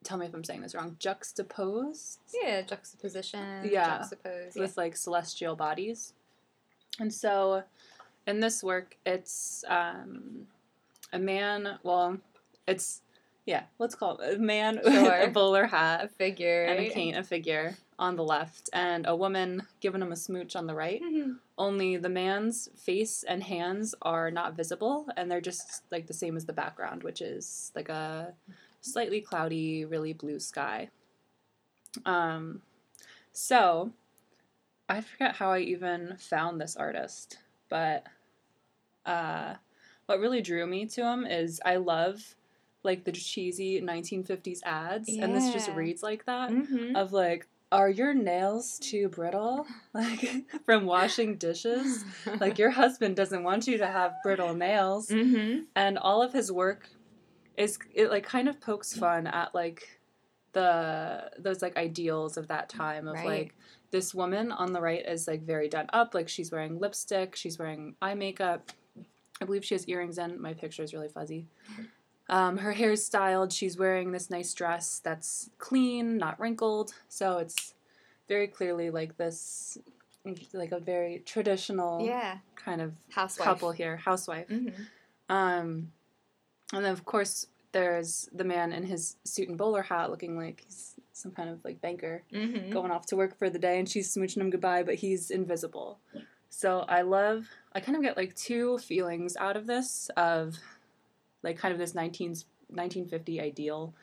tell 0.05 0.19
me 0.19 0.27
if 0.27 0.35
I'm 0.35 0.45
saying 0.45 0.63
this 0.63 0.75
wrong. 0.75 0.97
Juxtaposed 0.99 2.19
yeah, 2.43 2.63
juxtaposition. 2.63 3.69
Yeah, 3.71 3.99
Juxtapose. 3.99 4.57
with 4.57 4.77
like 4.77 4.97
celestial 4.97 5.57
bodies. 5.57 6.13
And 6.99 7.13
so 7.13 7.63
in 8.27 8.41
this 8.41 8.63
work, 8.63 8.97
it's 9.07 9.65
um, 9.69 10.47
a 11.13 11.19
man, 11.19 11.79
well, 11.83 12.19
it's, 12.67 13.01
yeah, 13.47 13.65
let's 13.79 13.95
call 13.95 14.19
it 14.19 14.37
a 14.37 14.39
man 14.39 14.81
with 14.85 14.95
a 14.95 15.31
bowler 15.33 15.67
hat 15.67 16.05
A 16.05 16.09
figure. 16.09 16.65
and 16.65 16.81
a 16.81 16.91
cane, 16.91 17.17
a 17.17 17.25
figure 17.25 17.77
on 18.03 18.17
the 18.17 18.25
left, 18.25 18.69
and 18.73 19.07
a 19.07 19.15
woman 19.15 19.63
giving 19.81 20.03
him 20.03 20.11
a 20.11 20.17
smooch 20.17 20.57
on 20.57 20.67
the 20.67 20.75
right. 20.75 21.01
Mhm. 21.01 21.39
Only 21.57 21.97
the 21.97 22.09
man's 22.09 22.69
face 22.77 23.23
and 23.23 23.45
hands 23.45 23.95
are 24.03 24.29
not 24.31 24.57
visible, 24.57 25.07
and 25.17 25.31
they're 25.31 25.41
just 25.53 25.85
like 25.93 26.09
the 26.09 26.13
same 26.23 26.37
as 26.37 26.45
the 26.45 26.53
background, 26.53 27.05
which 27.05 27.21
is 27.23 27.71
like 27.77 27.89
a 27.89 28.35
slightly 28.81 29.21
cloudy, 29.21 29.85
really 29.85 30.13
blue 30.13 30.41
sky. 30.41 30.91
Um, 32.05 32.63
so 33.33 33.93
I 34.89 35.01
forget 35.01 35.37
how 35.37 35.53
I 35.53 35.61
even 35.61 36.17
found 36.19 36.61
this 36.61 36.75
artist, 36.77 37.39
but 37.69 38.05
uh, 39.07 39.55
what 40.07 40.19
really 40.19 40.43
drew 40.43 40.67
me 40.67 40.87
to 40.87 41.03
him 41.05 41.25
is 41.25 41.61
I 41.65 41.77
love 41.77 42.35
like 42.83 43.05
the 43.05 43.13
cheesy 43.13 43.81
1950s 43.81 44.61
ads, 44.65 45.09
and 45.21 45.33
this 45.37 45.53
just 45.53 45.69
reads 45.69 46.03
like 46.03 46.25
that 46.25 46.51
Mhm. 46.51 46.97
of 46.97 47.13
like, 47.13 47.47
are 47.73 47.89
your 47.91 48.15
nails 48.15 48.79
too 48.79 49.09
brittle? 49.09 49.67
Like 49.95 50.45
from 50.65 50.87
washing 50.87 51.37
dishes? 51.37 52.05
Like 52.41 52.59
your 52.59 52.71
husband 52.71 53.15
doesn't 53.17 53.43
want 53.45 53.67
you 53.67 53.77
to 53.79 53.87
have 53.87 54.15
brittle 54.23 54.55
nails. 54.55 55.09
Mhm. 55.09 55.65
And 55.77 55.99
all 55.99 56.23
of 56.23 56.33
his 56.33 56.51
work 56.53 56.89
is 57.59 57.79
it 57.93 58.09
like 58.11 58.25
kind 58.25 58.49
of 58.49 58.59
pokes 58.61 58.97
fun 58.97 59.27
at 59.27 59.55
like 59.55 60.01
the 60.53 61.31
those 61.39 61.61
like 61.61 61.77
ideals 61.77 62.37
of 62.39 62.49
that 62.49 62.69
time 62.71 63.07
of 63.09 63.15
Right. 63.17 63.27
like 63.27 63.55
this 63.91 64.15
woman 64.15 64.51
on 64.53 64.73
the 64.73 64.81
right 64.81 65.05
is 65.07 65.27
like 65.29 65.43
very 65.43 65.69
done 65.69 65.89
up, 65.93 66.15
like 66.15 66.29
she's 66.31 66.51
wearing 66.51 66.79
lipstick, 66.79 67.37
she's 67.37 67.59
wearing 67.59 67.95
eye 68.01 68.15
makeup, 68.15 68.73
I 69.43 69.45
believe 69.45 69.65
she 69.65 69.75
has 69.75 69.87
earrings 69.89 70.17
in. 70.17 70.41
My 70.41 70.55
picture 70.55 70.83
is 70.83 70.95
really 70.95 71.09
fuzzy. 71.11 71.47
Um, 72.33 72.57
her 72.57 72.73
hair's 72.73 73.05
styled. 73.05 73.53
She's 73.53 73.77
wearing 73.79 74.11
this 74.11 74.31
nice 74.31 74.55
dress 74.55 75.01
that's 75.05 75.51
clean, 75.59 76.17
not 76.17 76.41
wrinkled. 76.41 76.95
So 77.09 77.37
it's 77.39 77.75
very 78.27 78.49
clearly 78.49 78.91
like 78.91 79.19
this, 79.19 79.77
like 80.55 80.73
a 80.73 80.81
very 80.81 81.19
traditional 81.27 82.07
Yeah. 82.07 82.39
kind 82.57 82.81
of 82.81 82.95
Housewife. 83.11 83.45
couple 83.45 83.71
here, 83.73 83.97
housewife. 83.99 84.49
hmm 84.49 84.69
Um, 85.29 85.93
and 86.73 86.85
then 86.85 86.93
of 86.93 87.05
course 87.05 87.47
there's 87.73 88.29
the 88.33 88.45
man 88.45 88.73
in 88.73 88.85
his 88.85 89.17
suit 89.25 89.49
and 89.51 89.59
bowler 89.59 89.83
hat, 89.83 90.11
looking 90.11 90.37
like 90.37 90.63
he's 90.65 90.95
some 91.13 91.33
kind 91.33 91.51
of 91.51 91.63
like 91.65 91.81
banker 91.83 92.23
hmm 92.33 92.71
going 92.71 92.91
off 92.91 93.05
to 93.07 93.17
work 93.17 93.37
for 93.39 93.51
the 93.51 93.59
day, 93.59 93.79
and 93.79 93.87
she's 93.89 94.15
smooching 94.15 94.39
him 94.41 94.49
goodbye, 94.51 94.83
but 94.83 94.95
he's 94.95 95.31
invisible. 95.31 95.99
So 96.49 96.81
I 96.89 97.03
love. 97.03 97.47
I 97.75 97.81
kind 97.81 97.97
of 97.97 98.03
get 98.03 98.17
like 98.17 98.35
two 98.35 98.79
feelings 98.79 99.37
out 99.37 99.57
of 99.57 99.67
this 99.67 100.11
of 100.17 100.57
like 101.43 101.59
kind 101.59 101.73
of 101.73 101.79
this 101.79 101.95
19, 101.95 102.31
1950 102.69 103.41
ideal 103.41 103.95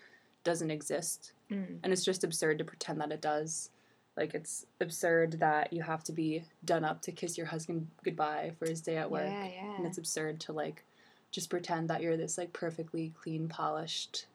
doesn't 0.44 0.72
exist 0.72 1.34
Mm. 1.52 1.80
and 1.84 1.92
it's 1.92 2.06
just 2.06 2.24
absurd 2.24 2.60
to 2.60 2.64
pretend 2.64 3.02
that 3.02 3.12
it 3.12 3.22
does. 3.22 3.72
Like 4.16 4.36
it's 4.36 4.66
absurd 4.80 5.40
that 5.40 5.74
you 5.74 5.82
have 5.82 6.04
to 6.04 6.12
be 6.12 6.44
done 6.64 6.84
up 6.86 7.02
to 7.04 7.12
kiss 7.12 7.38
your 7.38 7.48
husband 7.48 7.88
goodbye 8.04 8.52
for 8.60 8.68
his 8.68 8.82
day 8.82 8.98
at 8.98 9.10
work 9.10 9.24
Yeah, 9.32 9.46
yeah. 9.46 9.76
and 9.78 9.86
it's 9.88 9.98
absurd 9.98 10.40
to 10.42 10.54
like 10.54 10.84
just 11.32 11.50
pretend 11.50 11.90
that 11.90 12.02
you're 12.02 12.18
this 12.18 12.38
like 12.38 12.54
perfectly 12.54 13.14
clean 13.20 13.48
polished 13.48 14.26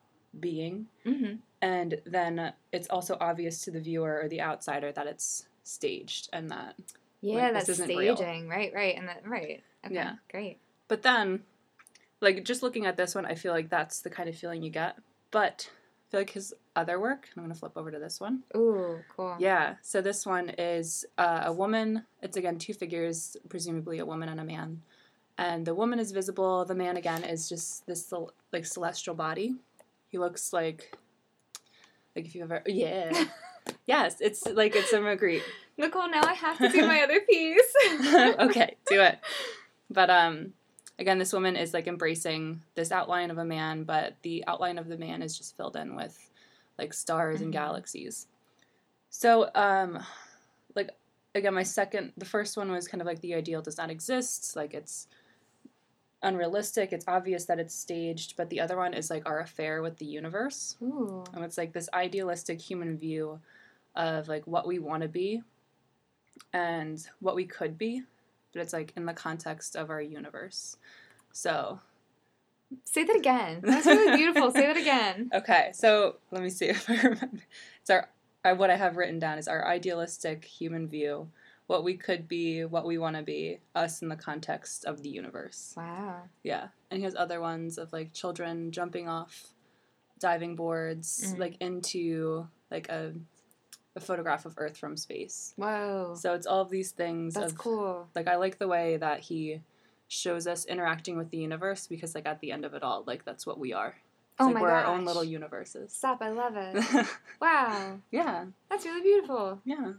being 0.40 0.87
hmm 1.04 1.34
and 1.62 2.00
then 2.04 2.52
it's 2.73 2.88
also 2.88 3.16
obvious 3.20 3.62
to 3.62 3.70
the 3.70 3.80
viewer 3.80 4.20
or 4.23 4.28
the 4.28 4.40
outsider 4.42 4.90
that 4.92 5.06
it's 5.06 5.46
staged 5.62 6.28
and 6.32 6.50
that 6.50 6.75
Yeah, 7.20 7.44
Like, 7.44 7.52
that's 7.54 7.66
this 7.66 7.78
isn't 7.80 7.96
real. 7.96 8.16
staging. 8.16 8.49
Right, 8.49 8.73
right, 8.75 8.96
and 8.96 9.08
that 9.08 9.26
right. 9.26 9.62
Okay, 9.84 9.94
Yeah. 9.94 10.14
great. 10.30 10.58
but 10.88 11.02
then 11.02 11.42
like 12.25 12.45
just 12.45 12.62
looking 12.62 12.87
at 12.87 12.97
this 12.97 13.14
one 13.14 13.26
i 13.26 13.35
feel 13.35 13.52
like 13.52 13.69
that's 13.71 14.00
the 14.00 14.11
kind 14.11 14.28
of 14.28 14.37
feeling 14.37 14.62
you 14.62 14.71
get. 14.71 14.97
But 15.31 15.69
i 15.71 16.04
feel 16.11 16.21
like 16.21 16.31
his 16.31 16.54
other 16.76 16.99
work 16.99 17.28
i'm 17.37 17.43
going 17.43 17.52
to 17.52 17.59
flip 17.59 17.76
over 17.76 17.90
to 17.90 17.99
this 17.99 18.21
one. 18.21 18.43
Ooh, 18.57 18.99
cool. 19.14 19.37
yeah 19.38 19.76
so 19.83 20.00
this 20.00 20.26
one 20.26 20.49
is 20.59 21.04
uh, 21.19 21.43
a 21.47 21.52
woman. 21.52 22.04
It's 22.23 22.37
again 22.37 22.59
two 22.59 22.75
figures 22.75 23.37
presumably 23.49 23.99
a 24.00 24.07
woman 24.07 24.28
and 24.28 24.40
a 24.40 24.45
man. 24.45 24.83
And 25.37 25.66
the 25.66 25.75
woman 25.75 25.99
is 25.99 26.12
visible. 26.12 26.64
The 26.64 26.76
man 26.76 26.97
again 26.97 27.25
is 27.25 27.49
just 27.49 27.87
this 27.87 28.12
like 28.52 28.64
celestial 28.66 29.14
body. 29.16 29.57
He 30.09 30.19
looks 30.19 30.52
like 30.52 30.97
like 32.14 32.26
if 32.26 32.35
you've 32.35 32.50
ever 32.50 32.62
yeah. 32.66 33.25
Yes 33.87 34.21
it's 34.21 34.47
like 34.47 34.76
it's 34.76 34.93
a 34.93 34.99
magritte. 34.99 35.43
Nicole, 35.76 36.09
now 36.09 36.23
I 36.23 36.35
have 36.35 36.59
to 36.59 36.69
do 36.69 36.87
my 36.87 37.00
other 37.04 37.21
piece. 37.21 37.75
okay, 38.38 38.76
do 38.87 39.00
it. 39.00 39.19
But 39.90 40.11
um 40.11 40.52
again 40.98 41.18
this 41.18 41.32
woman 41.32 41.56
is 41.56 41.74
like 41.74 41.86
embracing 41.86 42.62
this 42.74 42.92
outline 42.92 43.30
of 43.30 43.38
a 43.38 43.44
man, 43.44 43.84
but 43.84 44.16
the 44.22 44.44
outline 44.46 44.78
of 44.78 44.88
the 44.88 44.98
man 44.98 45.22
is 45.22 45.36
just 45.36 45.56
filled 45.56 45.76
in 45.76 45.96
with 45.96 46.18
like 46.78 46.92
stars 46.92 47.40
and 47.40 47.50
Mhm. 47.50 47.58
galaxies. 47.58 48.26
So 49.10 49.50
um 49.54 50.02
like 50.74 50.90
again 51.34 51.54
my 51.54 51.62
second 51.62 52.12
the 52.16 52.24
first 52.24 52.56
one 52.56 52.70
was 52.70 52.88
kind 52.88 53.00
of 53.00 53.06
like 53.06 53.20
the 53.20 53.34
ideal 53.34 53.62
does 53.62 53.78
not 53.78 53.90
exist, 53.90 54.56
like 54.56 54.74
it's 54.74 55.08
unrealistic, 56.22 56.92
it's 56.92 57.04
obvious 57.06 57.44
that 57.44 57.60
it's 57.60 57.74
staged, 57.74 58.36
but 58.36 58.48
the 58.48 58.58
other 58.60 58.76
one 58.76 58.94
is 58.94 59.10
like 59.10 59.26
our 59.26 59.40
affair 59.40 59.82
with 59.82 59.96
the 59.98 60.06
universe. 60.06 60.76
Ooh. 60.82 61.22
And 61.34 61.44
it's 61.44 61.58
like 61.58 61.72
this 61.72 61.88
idealistic 61.92 62.60
human 62.60 62.96
view 62.96 63.40
of 63.94 64.26
like 64.26 64.46
what 64.46 64.66
we 64.66 64.78
want 64.78 65.02
to 65.02 65.08
be 65.08 65.42
and 66.52 67.06
what 67.20 67.34
we 67.36 67.44
could 67.44 67.76
be, 67.76 68.02
but 68.54 68.62
it's 68.62 68.73
like 68.73 68.92
in 68.96 69.04
the 69.04 69.12
context 69.12 69.76
of 69.76 69.90
our 69.90 70.00
universe. 70.00 70.76
So, 71.32 71.80
Say 72.84 73.04
that 73.04 73.14
again. 73.16 73.61
That's 73.62 73.87
really 73.87 74.16
beautiful. 74.16 74.50
Say 74.50 74.66
that 74.66 74.76
again. 74.76 75.30
okay, 75.34 75.70
so 75.75 76.16
let 76.32 76.42
me 76.42 76.50
see 76.50 76.66
if 76.70 76.88
I 76.88 76.94
remember. 76.96 77.42
It's 77.80 77.90
our, 77.90 78.08
uh, 78.44 78.54
what 78.54 78.70
I 78.70 78.76
have 78.76 78.96
written 78.96 79.18
down 79.18 79.38
is 79.38 79.46
our 79.46 79.64
idealistic 79.66 80.44
human 80.44 80.88
view, 80.88 81.28
what 81.66 81.84
we 81.84 81.94
could 81.94 82.26
be, 82.26 82.64
what 82.64 82.85
we 82.87 82.98
want 82.98 83.16
to 83.16 83.22
be, 83.22 83.61
us 83.76 84.02
in 84.02 84.09
the 84.09 84.16
context 84.16 84.85
of 84.87 85.02
the 85.02 85.09
universe. 85.09 85.74
Wow. 85.76 86.22
Yeah. 86.42 86.68
And 86.90 86.98
he 86.98 87.05
has 87.05 87.14
other 87.14 87.40
ones 87.40 87.79
of 87.79 87.92
like 87.92 88.12
children 88.12 88.72
jumping 88.72 89.09
off 89.09 89.48
diving 90.18 90.57
boards, 90.57 91.35
Mhm. 91.35 91.38
like 91.38 91.57
into 91.61 92.48
like 92.70 92.88
a, 92.88 93.12
a 93.96 94.00
photograph 94.00 94.44
of 94.46 94.54
Earth 94.57 94.76
from 94.76 94.96
space. 94.96 95.54
Wow. 95.57 96.14
So 96.14 96.35
it's 96.35 96.46
all 96.46 96.61
of 96.62 96.70
these 96.70 96.90
things. 96.90 97.35
That's 97.35 97.52
of, 97.52 97.59
cool. 97.59 98.09
Like 98.14 98.28
I 98.28 98.37
like 98.37 98.59
the 98.59 98.68
way 98.68 98.96
that 98.96 99.20
he 99.20 99.61
shows 100.09 100.46
us 100.46 100.64
interacting 100.66 101.16
with 101.16 101.30
the 101.30 101.38
universe 101.38 101.87
because 101.87 102.14
like 102.14 102.26
at 102.26 102.40
the 102.40 102.52
end 102.52 102.64
of 102.64 102.74
it 102.74 102.83
all, 102.83 103.04
like 103.07 103.24
that's 103.24 103.46
what 103.46 103.59
we 103.59 103.72
are. 103.72 103.88
It's 104.33 104.40
Oh 104.40 104.46
like 104.46 104.54
my 104.54 104.61
we're 104.62 104.70
our 104.70 104.87
own 104.87 105.04
little 105.04 105.22
universes. 105.24 105.92
Stop, 105.92 106.18
I 106.20 106.30
love 106.30 106.54
it. 106.57 107.07
Wow. 107.40 108.00
yeah, 108.11 108.46
That's 108.70 108.85
really 108.85 109.02
beautiful. 109.02 109.61
yeah. 109.64 109.92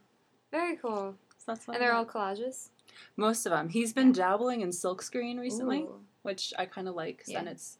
Very 0.52 0.76
cool. 0.78 1.16
So 1.38 1.44
that's 1.54 1.68
And 1.68 1.78
they're 1.78 1.94
all 1.94 2.06
collages? 2.06 2.70
most 3.18 3.46
of 3.46 3.52
them. 3.52 3.70
He's 3.70 3.94
been 3.94 4.12
dabbling 4.12 4.62
in 4.62 4.70
silkscreen 4.70 5.40
recently. 5.40 5.82
Ooh. 5.84 6.00
which 6.24 6.54
I 6.58 6.66
kind 6.66 6.88
of 6.88 6.96
like. 6.96 7.24
Then 7.26 7.46
Yeah. 7.46 7.52
it's 7.52 7.78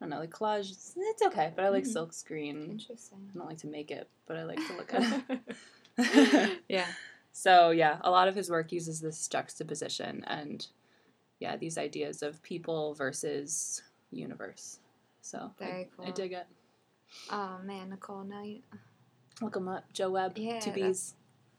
I 0.00 0.04
don't 0.04 0.10
know, 0.10 0.18
like 0.18 0.30
collage. 0.30 0.70
It's, 0.70 0.94
it's 0.96 1.22
okay, 1.22 1.52
but 1.56 1.64
I 1.64 1.70
like 1.70 1.84
Mhm. 1.84 1.88
silk 1.92 2.12
screen. 2.12 2.70
Interesting. 2.72 3.30
I 3.34 3.38
don't 3.38 3.48
like 3.48 3.58
to 3.58 3.66
make 3.66 3.90
it, 3.90 4.08
but 4.26 4.36
I 4.36 4.44
like 4.44 4.64
to 4.66 4.72
look 4.76 4.94
at 4.94 5.22
it. 5.98 6.52
yeah. 6.68 6.86
so 7.32 7.70
yeah, 7.70 7.98
a 8.02 8.10
lot 8.10 8.28
of 8.28 8.36
his 8.36 8.48
work 8.50 8.70
uses 8.70 9.00
this 9.00 9.26
juxtaposition 9.26 10.22
and 10.28 10.66
yeah, 11.40 11.56
these 11.56 11.76
ideas 11.78 12.22
of 12.22 12.40
people 12.42 12.94
versus 12.94 13.82
universe. 14.12 14.78
So 15.20 15.50
I, 15.60 15.88
cool. 15.96 16.06
I 16.06 16.10
dig 16.12 16.32
it. 16.32 16.46
Oh 17.30 17.58
man, 17.64 17.90
Nicole, 17.90 18.22
now 18.24 18.42
you. 18.44 18.60
Look 19.40 19.56
him 19.56 19.68
up, 19.68 19.92
Joe 19.92 20.10
Webb, 20.10 20.36
Yeah, 20.36 20.58
two 20.60 20.72
B's. 20.72 21.14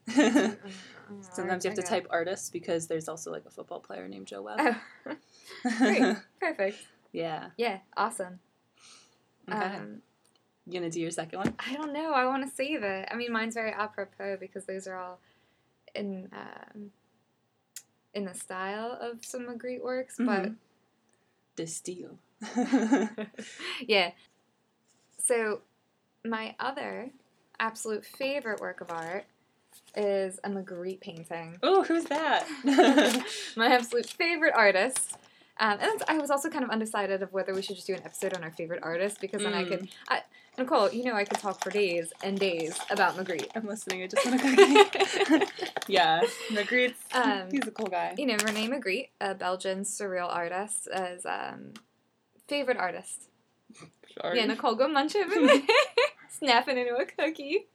Mm, 0.08 0.56
Sometimes 1.34 1.64
you 1.64 1.70
have 1.70 1.76
to 1.78 1.82
type 1.82 2.06
artists 2.10 2.50
because 2.50 2.86
there's 2.86 3.08
also 3.08 3.30
like 3.30 3.44
a 3.46 3.50
football 3.50 3.80
player 3.80 4.06
named 4.08 4.26
Joe 4.26 4.42
Webb. 4.42 4.58
Oh, 5.06 5.16
great. 5.78 6.16
Perfect. 6.40 6.78
Yeah. 7.12 7.50
Yeah, 7.56 7.78
awesome. 7.96 8.40
Okay. 9.48 9.58
Um, 9.58 10.02
you 10.66 10.72
gonna 10.74 10.90
do 10.90 11.00
your 11.00 11.10
second 11.10 11.38
one? 11.38 11.54
I 11.58 11.74
don't 11.74 11.92
know. 11.92 12.12
I 12.12 12.24
want 12.26 12.48
to 12.48 12.54
save 12.54 12.82
it. 12.82 13.08
I 13.10 13.16
mean, 13.16 13.32
mine's 13.32 13.54
very 13.54 13.72
apropos 13.72 14.36
because 14.38 14.64
those 14.66 14.86
are 14.86 14.96
all 14.96 15.18
in 15.94 16.28
um, 16.32 16.90
in 18.14 18.24
the 18.24 18.34
style 18.34 18.96
of 19.00 19.24
some 19.24 19.42
Magritte 19.46 19.82
works, 19.82 20.16
Mhm. 20.18 20.56
the 21.56 21.66
steel. 21.66 22.18
yeah. 23.86 24.12
So, 25.18 25.60
my 26.24 26.54
other 26.58 27.10
absolute 27.58 28.04
favorite 28.04 28.60
work 28.60 28.80
of 28.80 28.90
art 28.90 29.24
is 29.96 30.38
a 30.44 30.48
Magritte 30.50 31.00
painting. 31.00 31.58
oh, 31.62 31.82
who's 31.84 32.04
that? 32.04 32.46
my 33.56 33.66
absolute 33.66 34.06
favorite 34.06 34.54
artist. 34.54 35.16
Um, 35.60 35.78
and 35.78 36.02
I 36.08 36.16
was 36.18 36.30
also 36.30 36.48
kind 36.48 36.64
of 36.64 36.70
undecided 36.70 37.22
of 37.22 37.32
whether 37.32 37.54
we 37.54 37.60
should 37.60 37.76
just 37.76 37.86
do 37.86 37.94
an 37.94 38.00
episode 38.04 38.34
on 38.34 38.42
our 38.42 38.50
favorite 38.50 38.80
artist 38.82 39.20
because 39.20 39.42
then 39.42 39.52
I 39.52 39.64
could. 39.64 39.88
I, 40.08 40.22
Nicole, 40.56 40.90
you 40.90 41.04
know 41.04 41.14
I 41.14 41.24
could 41.24 41.38
talk 41.38 41.62
for 41.62 41.70
days 41.70 42.12
and 42.24 42.38
days 42.40 42.78
about 42.90 43.16
Magritte. 43.16 43.48
I'm 43.54 43.66
listening. 43.66 44.02
I 44.02 44.06
just 44.06 44.26
want 44.26 44.40
to 44.40 44.84
cookie. 45.26 45.46
yeah, 45.86 46.22
Magritte's. 46.50 46.98
Um, 47.12 47.50
he's 47.50 47.66
a 47.66 47.70
cool 47.70 47.86
guy. 47.86 48.14
you 48.16 48.26
know, 48.26 48.36
Rene 48.44 48.68
Magritte, 48.68 49.08
a 49.20 49.34
Belgian 49.34 49.82
surreal 49.82 50.28
artist, 50.28 50.88
is 50.94 51.26
um, 51.26 51.74
favorite 52.48 52.78
artist. 52.78 53.28
Sorry. 54.20 54.38
Yeah, 54.38 54.46
Nicole, 54.46 54.74
go 54.74 54.88
munch 54.88 55.12
it. 55.14 55.70
Snapping 56.30 56.78
into 56.78 56.94
a 56.96 57.04
cookie. 57.04 57.66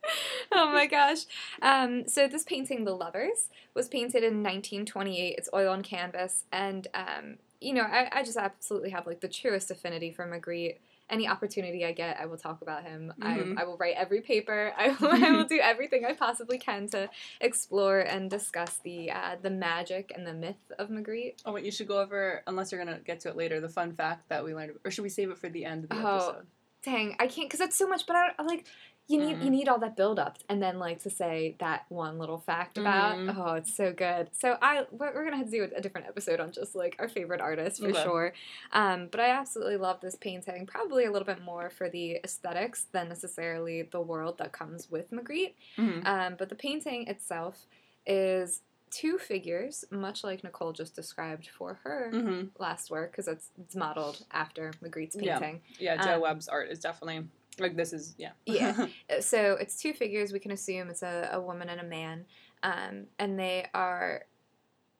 Oh 0.52 0.71
my 0.71 0.88
gosh. 0.88 1.26
Um, 1.62 2.08
so 2.08 2.28
this 2.28 2.43
painting, 2.43 2.84
The 2.84 2.95
Lovers, 2.95 3.50
was 3.74 3.88
painted 3.88 4.24
in 4.24 4.41
1928. 4.41 5.36
It's 5.38 5.50
oil 5.54 5.71
on 5.71 5.84
canvas, 5.84 6.45
and 6.52 6.88
um, 6.93 7.38
you 7.65 7.73
know, 7.73 7.82
I, 7.84 8.10
I 8.12 8.23
just 8.23 8.38
absolutely 8.38 8.91
have 8.91 9.08
like 9.08 9.21
the 9.21 9.28
truest 9.28 9.71
affinity 9.71 10.12
for 10.12 10.25
Magritte. 10.28 10.78
Any 11.10 11.28
opportunity 11.28 11.86
I 11.86 11.91
get, 11.91 12.19
I 12.19 12.25
will 12.25 12.38
talk 12.38 12.62
about 12.63 12.84
him. 12.84 13.13
Mhm. 13.19 13.58
I, 13.58 13.62
I 13.62 13.65
will 13.65 13.78
write 13.78 13.95
every 13.95 14.21
paper. 14.21 14.73
I 14.78 14.89
will, 14.99 15.10
I 15.12 15.32
will 15.32 15.43
do 15.56 15.60
everything 15.60 16.04
I 16.06 16.13
possibly 16.13 16.58
can 16.58 16.88
to 16.89 17.10
explore 17.41 17.99
and 17.99 18.30
discuss 18.30 18.80
the 18.84 19.12
uh, 19.12 19.36
the 19.41 19.49
magic 19.51 20.12
and 20.15 20.25
the 20.25 20.34
myth 20.34 20.71
of 20.80 20.89
Magritte. 20.89 21.36
Oh, 21.45 21.54
wait, 21.54 21.63
you 21.65 21.71
should 21.71 21.88
go 21.88 21.99
over, 21.99 22.43
unless 22.47 22.71
you're 22.71 22.84
going 22.84 22.95
to 22.97 23.04
get 23.04 23.19
to 23.21 23.30
it 23.30 23.36
later, 23.36 23.60
the 23.60 23.69
fun 23.69 23.93
fact 23.93 24.30
that 24.30 24.43
we 24.43 24.54
learned. 24.56 24.73
Or 24.84 24.91
should 24.91 25.04
we 25.04 25.10
save 25.10 25.30
it 25.32 25.38
for 25.38 25.49
the 25.49 25.63
end 25.65 25.84
of 25.84 25.89
the 25.91 25.97
Oh, 25.97 26.15
episode? 26.15 26.47
dang, 26.84 27.15
I 27.19 27.28
can't 27.28 27.47
because 27.49 27.60
that's 27.60 27.75
so 27.78 27.88
much. 27.88 28.06
But 28.08 28.15
I, 28.15 28.30
I 28.39 28.43
like 28.43 28.65
you 29.07 29.19
need 29.19 29.37
you 29.37 29.49
Mhm. 29.49 29.51
need 29.51 29.67
all 29.69 29.77
that 29.79 29.95
build 29.95 30.17
up 30.17 30.37
and 30.49 30.61
then 30.63 30.79
like 30.79 30.99
to 31.03 31.09
say 31.11 31.55
that 31.59 31.85
one 31.89 32.17
little 32.17 32.39
fact 32.39 32.77
about. 32.79 33.17
Mhm. 33.17 33.35
Oh, 33.37 33.53
it's 33.53 33.75
so 33.75 33.93
good. 33.93 34.29
So 34.33 34.57
I 34.61 34.87
we're, 34.91 35.13
we're 35.13 35.23
gonna 35.25 35.37
have 35.37 35.45
to 35.45 35.51
do 35.51 35.63
a 35.75 35.79
different 35.81 36.07
episode 36.07 36.39
on 36.39 36.51
just 36.51 36.73
like 36.75 36.95
our 36.97 37.07
favorite 37.07 37.39
artists 37.39 37.79
for 37.79 37.89
Okay. 37.89 38.03
sure. 38.03 38.33
Um, 38.71 39.07
but 39.11 39.19
I 39.19 39.29
absolutely 39.29 39.77
love 39.77 40.01
this 40.01 40.15
painting. 40.15 40.65
Probably 40.65 41.05
a 41.05 41.11
little 41.11 41.25
bit 41.25 41.41
more 41.43 41.69
for 41.69 41.87
the 41.87 42.15
aesthetics 42.23 42.85
than 42.93 43.07
necessarily 43.09 43.83
the 43.83 44.01
world 44.01 44.39
that 44.39 44.51
comes 44.53 44.89
with 44.89 45.11
Magritte. 45.11 45.53
Mhm. 45.77 46.05
Um, 46.05 46.35
but 46.37 46.49
the 46.49 46.55
painting 46.55 47.07
itself 47.07 47.67
is 48.07 48.61
two 48.91 49.17
figures, 49.17 49.83
much 49.91 50.23
like 50.23 50.43
Nicole 50.43 50.71
just 50.71 50.95
described 50.95 51.49
for 51.49 51.75
her 51.83 52.09
Mm-hmm. 52.13 52.47
last 52.61 52.89
work, 52.89 53.11
because 53.11 53.27
it's, 53.27 53.49
it's 53.61 53.75
modeled 53.75 54.23
after 54.31 54.71
Magritte's 54.81 55.15
Yeah. 55.19 55.37
painting. 55.37 55.61
Yeah, 55.79 55.97
Joe 55.97 56.15
Um, 56.15 56.21
Webb's 56.21 56.47
art 56.47 56.69
is 56.69 56.79
definitely 56.79 57.27
like 57.59 57.75
this 57.75 57.93
is 57.93 58.15
yeah. 58.17 58.31
Yeah. 58.45 58.87
So 59.21 59.53
it's 59.53 59.77
two 59.79 59.93
figures. 59.93 60.31
We 60.33 60.39
can 60.39 60.51
assume 60.51 60.89
it's 60.89 61.03
a, 61.03 61.29
a 61.33 61.39
woman 61.41 61.69
and 61.69 61.79
a 61.81 61.83
man, 61.85 62.25
um, 62.63 63.05
and 63.19 63.39
they 63.39 63.67
are 63.73 64.25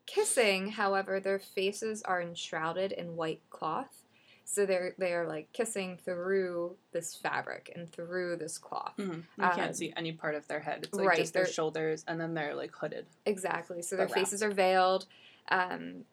kissing. 0.06 0.70
However, 0.70 1.20
their 1.20 1.40
faces 1.40 2.02
are 2.04 2.22
enshrouded 2.22 2.92
in 2.92 3.16
white 3.16 3.42
cloth, 3.50 4.04
so 4.44 4.66
they're 4.66 4.94
they 4.98 5.14
are 5.14 5.28
like 5.28 5.52
kissing 5.54 5.98
through 6.04 6.76
this 6.92 7.16
fabric 7.16 7.72
and 7.76 7.92
through 7.92 8.38
this 8.38 8.58
cloth. 8.58 8.94
Mhm. 8.98 9.24
You 9.38 9.44
Um, 9.44 9.52
can't 9.56 9.76
see 9.76 9.94
any 9.96 10.12
part 10.14 10.36
of 10.36 10.48
their 10.48 10.60
head. 10.60 10.84
It's 10.84 10.94
like 10.94 11.08
right, 11.08 11.18
just 11.18 11.34
their 11.34 11.48
shoulders, 11.48 12.04
and 12.08 12.20
then 12.20 12.34
they're 12.34 12.56
like 12.56 12.72
hooded. 12.76 13.06
Exactly. 13.26 13.82
So 13.82 13.96
their 13.96 14.08
faces 14.10 14.42
are 14.44 14.52
veiled. 14.52 15.06
Um, 15.50 16.06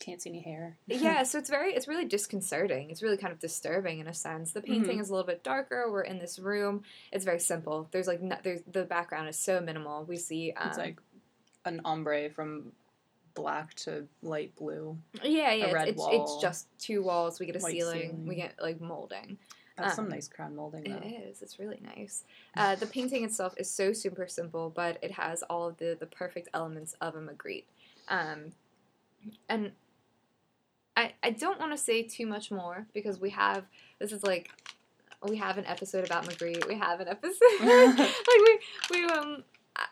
Can't 0.00 0.20
see 0.20 0.30
any 0.30 0.40
hair. 0.40 0.76
yeah, 0.86 1.22
so 1.24 1.38
it's 1.38 1.48
very 1.48 1.72
it's 1.74 1.88
really 1.88 2.04
disconcerting. 2.04 2.90
It's 2.90 3.02
really 3.02 3.16
kind 3.16 3.32
of 3.32 3.38
disturbing 3.38 4.00
in 4.00 4.06
a 4.08 4.14
sense. 4.14 4.52
The 4.52 4.60
painting 4.60 4.98
Mhm. 4.98 5.00
is 5.02 5.08
a 5.08 5.12
little 5.12 5.26
bit 5.26 5.42
darker. 5.44 5.90
We're 5.90 6.02
in 6.02 6.18
this 6.18 6.38
room. 6.38 6.82
It's 7.12 7.24
very 7.24 7.40
simple. 7.40 7.88
There's 7.90 8.06
like 8.06 8.20
no, 8.20 8.36
there's 8.42 8.60
the 8.70 8.84
background 8.84 9.28
is 9.28 9.38
so 9.38 9.60
minimal. 9.60 10.04
We 10.04 10.16
see 10.16 10.52
um, 10.56 10.68
it's 10.68 10.78
like 10.78 10.98
an 11.64 11.80
ombre 11.84 12.28
from 12.30 12.72
black 13.34 13.74
to 13.74 14.06
light 14.22 14.54
blue. 14.56 14.96
yeah 15.22 15.52
yeah 15.52 15.72
red 15.72 15.88
it's, 15.88 15.98
wall, 15.98 16.10
it's 16.36 16.42
just 16.42 16.66
two 16.78 17.02
walls. 17.02 17.40
We 17.40 17.46
get 17.46 17.56
a 17.56 17.60
white 17.60 17.72
ceiling. 17.72 18.26
We 18.26 18.34
get 18.34 18.54
like 18.60 18.80
molding. 18.80 19.38
That's 19.76 19.96
some 19.96 20.04
Um, 20.04 20.10
nice 20.12 20.28
crown 20.28 20.54
molding 20.54 20.84
though. 20.84 20.98
It 20.98 21.04
is. 21.30 21.42
It's 21.42 21.58
really 21.58 21.80
nice. 21.82 22.24
Uh, 22.56 22.74
the 22.76 22.86
painting 22.86 23.24
itself 23.24 23.54
is 23.56 23.68
so 23.70 23.92
super 23.92 24.26
simple, 24.28 24.70
but 24.70 24.98
it 25.02 25.12
has 25.12 25.42
all 25.44 25.66
of 25.68 25.78
the 25.78 25.96
the 25.98 26.06
perfect 26.06 26.48
elements 26.52 26.94
of 27.00 27.14
a 27.16 27.20
Magritte. 27.20 27.64
Um, 28.08 28.52
and 29.48 29.72
I 30.96 31.12
I 31.22 31.30
don't 31.30 31.58
want 31.58 31.72
to 31.72 31.78
say 31.78 32.02
too 32.02 32.26
much 32.26 32.50
more 32.50 32.86
because 32.94 33.20
we 33.20 33.30
have 33.30 33.64
this 33.98 34.12
is 34.12 34.22
like 34.22 34.50
we 35.28 35.36
have 35.36 35.56
an 35.58 35.66
episode 35.66 36.04
about 36.04 36.24
Magritte. 36.26 36.66
We 36.68 36.74
have 36.76 37.00
an 37.00 37.08
episode 37.08 37.40
like 37.60 38.16
we 38.28 38.58
we 38.90 39.04
um. 39.06 39.44
I, 39.76 39.86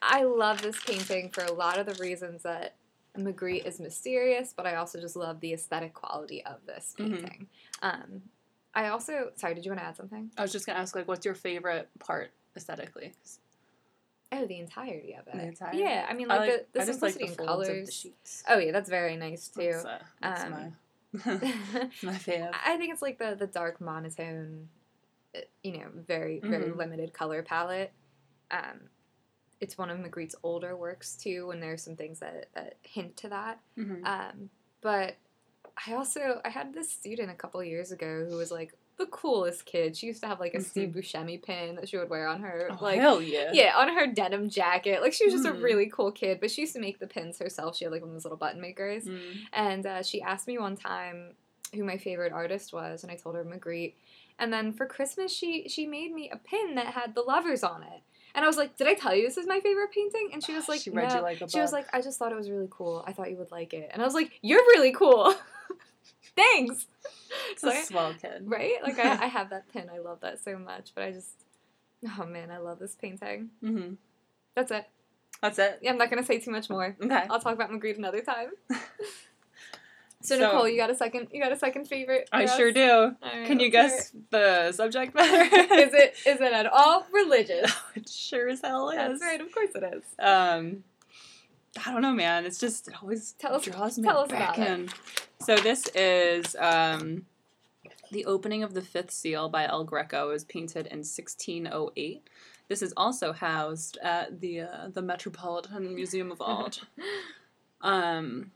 I 0.00 0.22
love 0.22 0.62
this 0.62 0.80
painting 0.84 1.30
for 1.30 1.42
a 1.42 1.52
lot 1.52 1.78
of 1.78 1.86
the 1.86 1.94
reasons 2.02 2.42
that 2.44 2.76
Magritte 3.16 3.66
is 3.66 3.80
mysterious, 3.80 4.54
but 4.56 4.64
I 4.64 4.76
also 4.76 5.00
just 5.00 5.16
love 5.16 5.40
the 5.40 5.52
aesthetic 5.52 5.92
quality 5.92 6.44
of 6.44 6.64
this 6.66 6.94
Mhm. 6.98 7.10
painting. 7.20 7.48
Um, 7.82 8.22
I 8.74 8.88
also 8.88 9.32
sorry, 9.34 9.54
did 9.54 9.64
you 9.64 9.72
want 9.72 9.80
to 9.80 9.86
add 9.86 9.96
something? 9.96 10.30
I 10.38 10.42
was 10.42 10.52
just 10.52 10.66
gonna 10.66 10.78
ask 10.78 10.94
like, 10.94 11.08
what's 11.08 11.24
your 11.26 11.34
favorite 11.34 11.88
part 11.98 12.30
aesthetically? 12.56 13.12
Oh, 14.30 14.46
the 14.46 14.58
entirety 14.58 15.14
of 15.14 15.26
it. 15.32 15.58
The? 15.58 15.70
Yeah, 15.76 16.06
I 16.08 16.12
mean, 16.14 16.30
I 16.30 16.36
like, 16.38 16.50
the, 16.72 16.80
the 16.80 16.86
just 16.86 17.02
like 17.02 17.14
simplicity 17.14 17.26
the 17.36 17.42
the 17.42 17.46
colors. 17.46 17.92
sheets. 17.94 18.42
Oh 18.48 18.58
yeah, 18.58 18.72
that's 18.72 18.90
very 18.90 19.16
nice 19.16 19.48
too. 19.48 19.62
That's, 19.72 19.84
uh, 19.84 19.98
that's 20.20 20.44
Um, 20.44 20.50
my 20.50 20.70
my 22.02 22.12
fave. 22.18 22.50
I 22.66 22.76
think 22.76 22.92
it's 22.92 23.00
like 23.02 23.18
the 23.18 23.34
the 23.38 23.46
dark 23.46 23.80
monotone, 23.80 24.68
uh, 25.34 25.40
you 25.62 25.78
know, 25.78 25.86
very 26.06 26.40
very 26.40 26.70
Mhm. 26.70 26.76
limited 26.76 27.12
color 27.14 27.42
palette. 27.42 27.92
Um, 28.50 28.90
it's 29.60 29.76
one 29.78 29.90
of 29.90 29.98
Magritte's 29.98 30.36
older 30.42 30.76
works 30.76 31.16
too, 31.16 31.50
and 31.50 31.62
there's 31.62 31.82
some 31.82 31.96
things 31.96 32.20
that, 32.20 32.48
that 32.54 32.76
hint 32.82 33.16
to 33.18 33.28
that. 33.30 33.60
Mhm. 33.78 34.04
Um, 34.06 34.50
but 34.82 35.16
I 35.86 35.94
also 35.94 36.40
I 36.44 36.50
had 36.50 36.74
this 36.74 36.92
student 36.92 37.30
a 37.30 37.34
couple 37.34 37.62
years 37.64 37.92
ago 37.92 38.26
who 38.28 38.36
was 38.36 38.50
like 38.50 38.74
the 38.98 39.06
coolest 39.06 39.64
kid. 39.64 39.96
She 39.96 40.06
used 40.06 40.20
to 40.22 40.26
have 40.28 40.40
like 40.40 40.54
a 40.54 40.60
Steve 40.60 40.90
Buscemi 40.90 41.42
pin 41.42 41.76
that 41.76 41.88
she 41.88 41.96
would 41.96 42.10
wear 42.10 42.26
on 42.28 42.40
her 42.40 42.68
Oh, 42.70 42.78
like 42.80 43.00
hell 43.00 43.22
yeah. 43.22 43.50
yeah, 43.52 43.72
on 43.76 43.88
her 43.94 44.06
denim 44.06 44.50
jacket. 44.50 45.00
Like 45.00 45.12
she 45.12 45.24
was 45.24 45.32
just 45.34 45.46
a 45.46 45.52
Mm. 45.52 45.62
really 45.62 45.86
cool 45.88 46.12
kid, 46.12 46.38
but 46.40 46.50
she 46.50 46.62
used 46.62 46.74
to 46.74 46.80
make 46.80 46.98
the 46.98 47.06
pins 47.06 47.38
herself. 47.38 47.76
She 47.76 47.84
had 47.84 47.92
like 47.92 48.02
one 48.02 48.10
of 48.10 48.14
those 48.14 48.24
little 48.24 48.36
button 48.38 48.60
makers. 48.60 49.04
Mm. 49.04 49.20
And 49.52 49.86
uh, 49.86 50.02
she 50.02 50.20
asked 50.20 50.46
me 50.48 50.58
one 50.58 50.76
time 50.76 51.34
who 51.74 51.84
my 51.84 51.96
favorite 51.98 52.32
artist 52.32 52.72
was, 52.72 53.02
and 53.02 53.12
I 53.12 53.16
told 53.16 53.36
her 53.36 53.44
Magritte. 53.44 53.94
And 54.38 54.52
then 54.52 54.72
for 54.72 54.86
Christmas, 54.86 55.32
she 55.32 55.68
she 55.68 55.86
made 55.86 56.12
me 56.12 56.30
a 56.30 56.36
pin 56.36 56.74
that 56.76 56.86
had 56.86 57.14
the 57.14 57.22
lovers 57.22 57.62
on 57.62 57.82
it. 57.82 58.02
And 58.34 58.44
I 58.44 58.48
was 58.48 58.56
like, 58.56 58.76
"Did 58.76 58.86
I 58.86 58.94
tell 58.94 59.14
you 59.14 59.26
this 59.26 59.36
is 59.36 59.46
my 59.46 59.60
favorite 59.60 59.90
painting?" 59.92 60.30
And 60.32 60.42
she 60.44 60.54
was 60.54 60.68
like, 60.68 60.80
she 60.80 60.90
read 60.90 61.08
"No." 61.10 61.16
you 61.16 61.22
like 61.22 61.40
a 61.40 61.48
She 61.48 61.60
was 61.60 61.72
like, 61.72 61.86
"I 61.92 62.00
just 62.00 62.18
thought 62.18 62.30
it 62.32 62.36
was 62.36 62.50
really 62.50 62.68
cool. 62.70 63.04
I 63.06 63.12
thought 63.12 63.30
you 63.30 63.36
would 63.36 63.50
like 63.50 63.74
it." 63.74 63.90
And 63.92 64.00
I 64.00 64.04
was 64.04 64.14
like, 64.14 64.32
"You're 64.42 64.62
really 64.74 64.92
cool. 64.92 65.34
Thanks." 66.38 66.86
It's 67.50 67.60
So 67.62 67.68
a 67.68 67.72
I- 67.74 67.82
swell 67.82 68.14
kid. 68.14 68.42
right? 68.46 68.74
Like 68.82 68.98
I, 68.98 69.12
I 69.24 69.26
have 69.26 69.50
that 69.50 69.70
pin. 69.72 69.90
I 69.94 69.98
love 69.98 70.20
that 70.20 70.42
so 70.42 70.58
much. 70.58 70.92
But 70.94 71.04
I 71.04 71.12
just, 71.12 71.30
oh 72.18 72.24
man, 72.26 72.50
I 72.50 72.58
love 72.58 72.78
this 72.78 72.94
painting. 72.94 73.50
hmm 73.60 73.94
That's 74.54 74.70
it. 74.70 74.86
That's 75.42 75.58
it. 75.58 75.78
Yeah, 75.82 75.90
I'm 75.92 75.98
not 75.98 76.10
gonna 76.10 76.24
say 76.24 76.38
too 76.38 76.50
much 76.50 76.68
more. 76.70 76.96
Okay. 77.02 77.24
I'll 77.30 77.38
talk 77.40 77.54
about 77.54 77.70
Magritte 77.70 77.98
another 77.98 78.22
time. 78.22 78.50
So, 78.70 78.76
So- 80.36 80.38
Nicole, 80.38 80.68
you 80.68 80.76
got 80.76 80.90
a 80.90 80.94
second? 80.96 81.28
You 81.32 81.40
got 81.42 81.52
a 81.52 81.56
second 81.58 81.86
favorite? 81.86 82.28
I 82.32 82.46
for 82.46 82.56
sure 82.56 82.72
do. 82.72 83.14
Right, 83.22 83.46
Can 83.46 83.60
you 83.60 83.70
guess 83.70 84.12
the 84.30 84.72
subject 84.72 85.14
matter? 85.14 85.42
is 85.44 85.52
it 85.70 85.70
is 85.70 85.94
it 85.94 86.14
is 86.26 86.40
it 86.40 86.52
at 86.52 86.66
all 86.66 87.06
religious? 87.12 87.72
it 87.94 88.08
sure 88.08 88.48
as 88.48 88.60
hell 88.62 88.90
is. 88.90 88.96
That's 88.96 89.20
right. 89.22 89.40
Of 89.40 89.52
course 89.52 89.70
it 89.76 89.84
is. 89.94 90.02
Um, 90.18 90.82
I 91.86 91.92
don't 91.92 92.02
know, 92.02 92.12
man. 92.12 92.44
It's 92.44 92.58
just 92.58 92.88
it 92.88 92.94
always 93.02 93.32
Tell 93.32 93.54
us- 93.54 93.64
draws 93.64 93.98
me 93.98 94.04
tell 94.04 94.18
us 94.20 94.30
back 94.30 94.56
about 94.56 94.68
it. 94.68 94.70
in. 94.72 94.88
So 95.44 95.56
this 95.56 95.86
is 95.94 96.56
um, 96.58 97.26
the 98.10 98.24
opening 98.26 98.62
of 98.62 98.74
the 98.74 98.82
fifth 98.82 99.10
seal 99.12 99.48
by 99.48 99.66
El 99.66 99.84
Greco. 99.84 100.28
It 100.30 100.32
was 100.32 100.44
painted 100.44 100.86
in 100.86 100.98
1608. 100.98 102.28
This 102.68 102.82
is 102.82 102.92
also 102.96 103.32
housed 103.32 103.96
at 104.02 104.40
the 104.40 104.60
uh, 104.62 104.88
the 104.92 105.00
Metropolitan 105.02 105.94
Museum 105.94 106.30
of 106.32 106.40
Art. 106.42 106.80
um, 107.82 108.50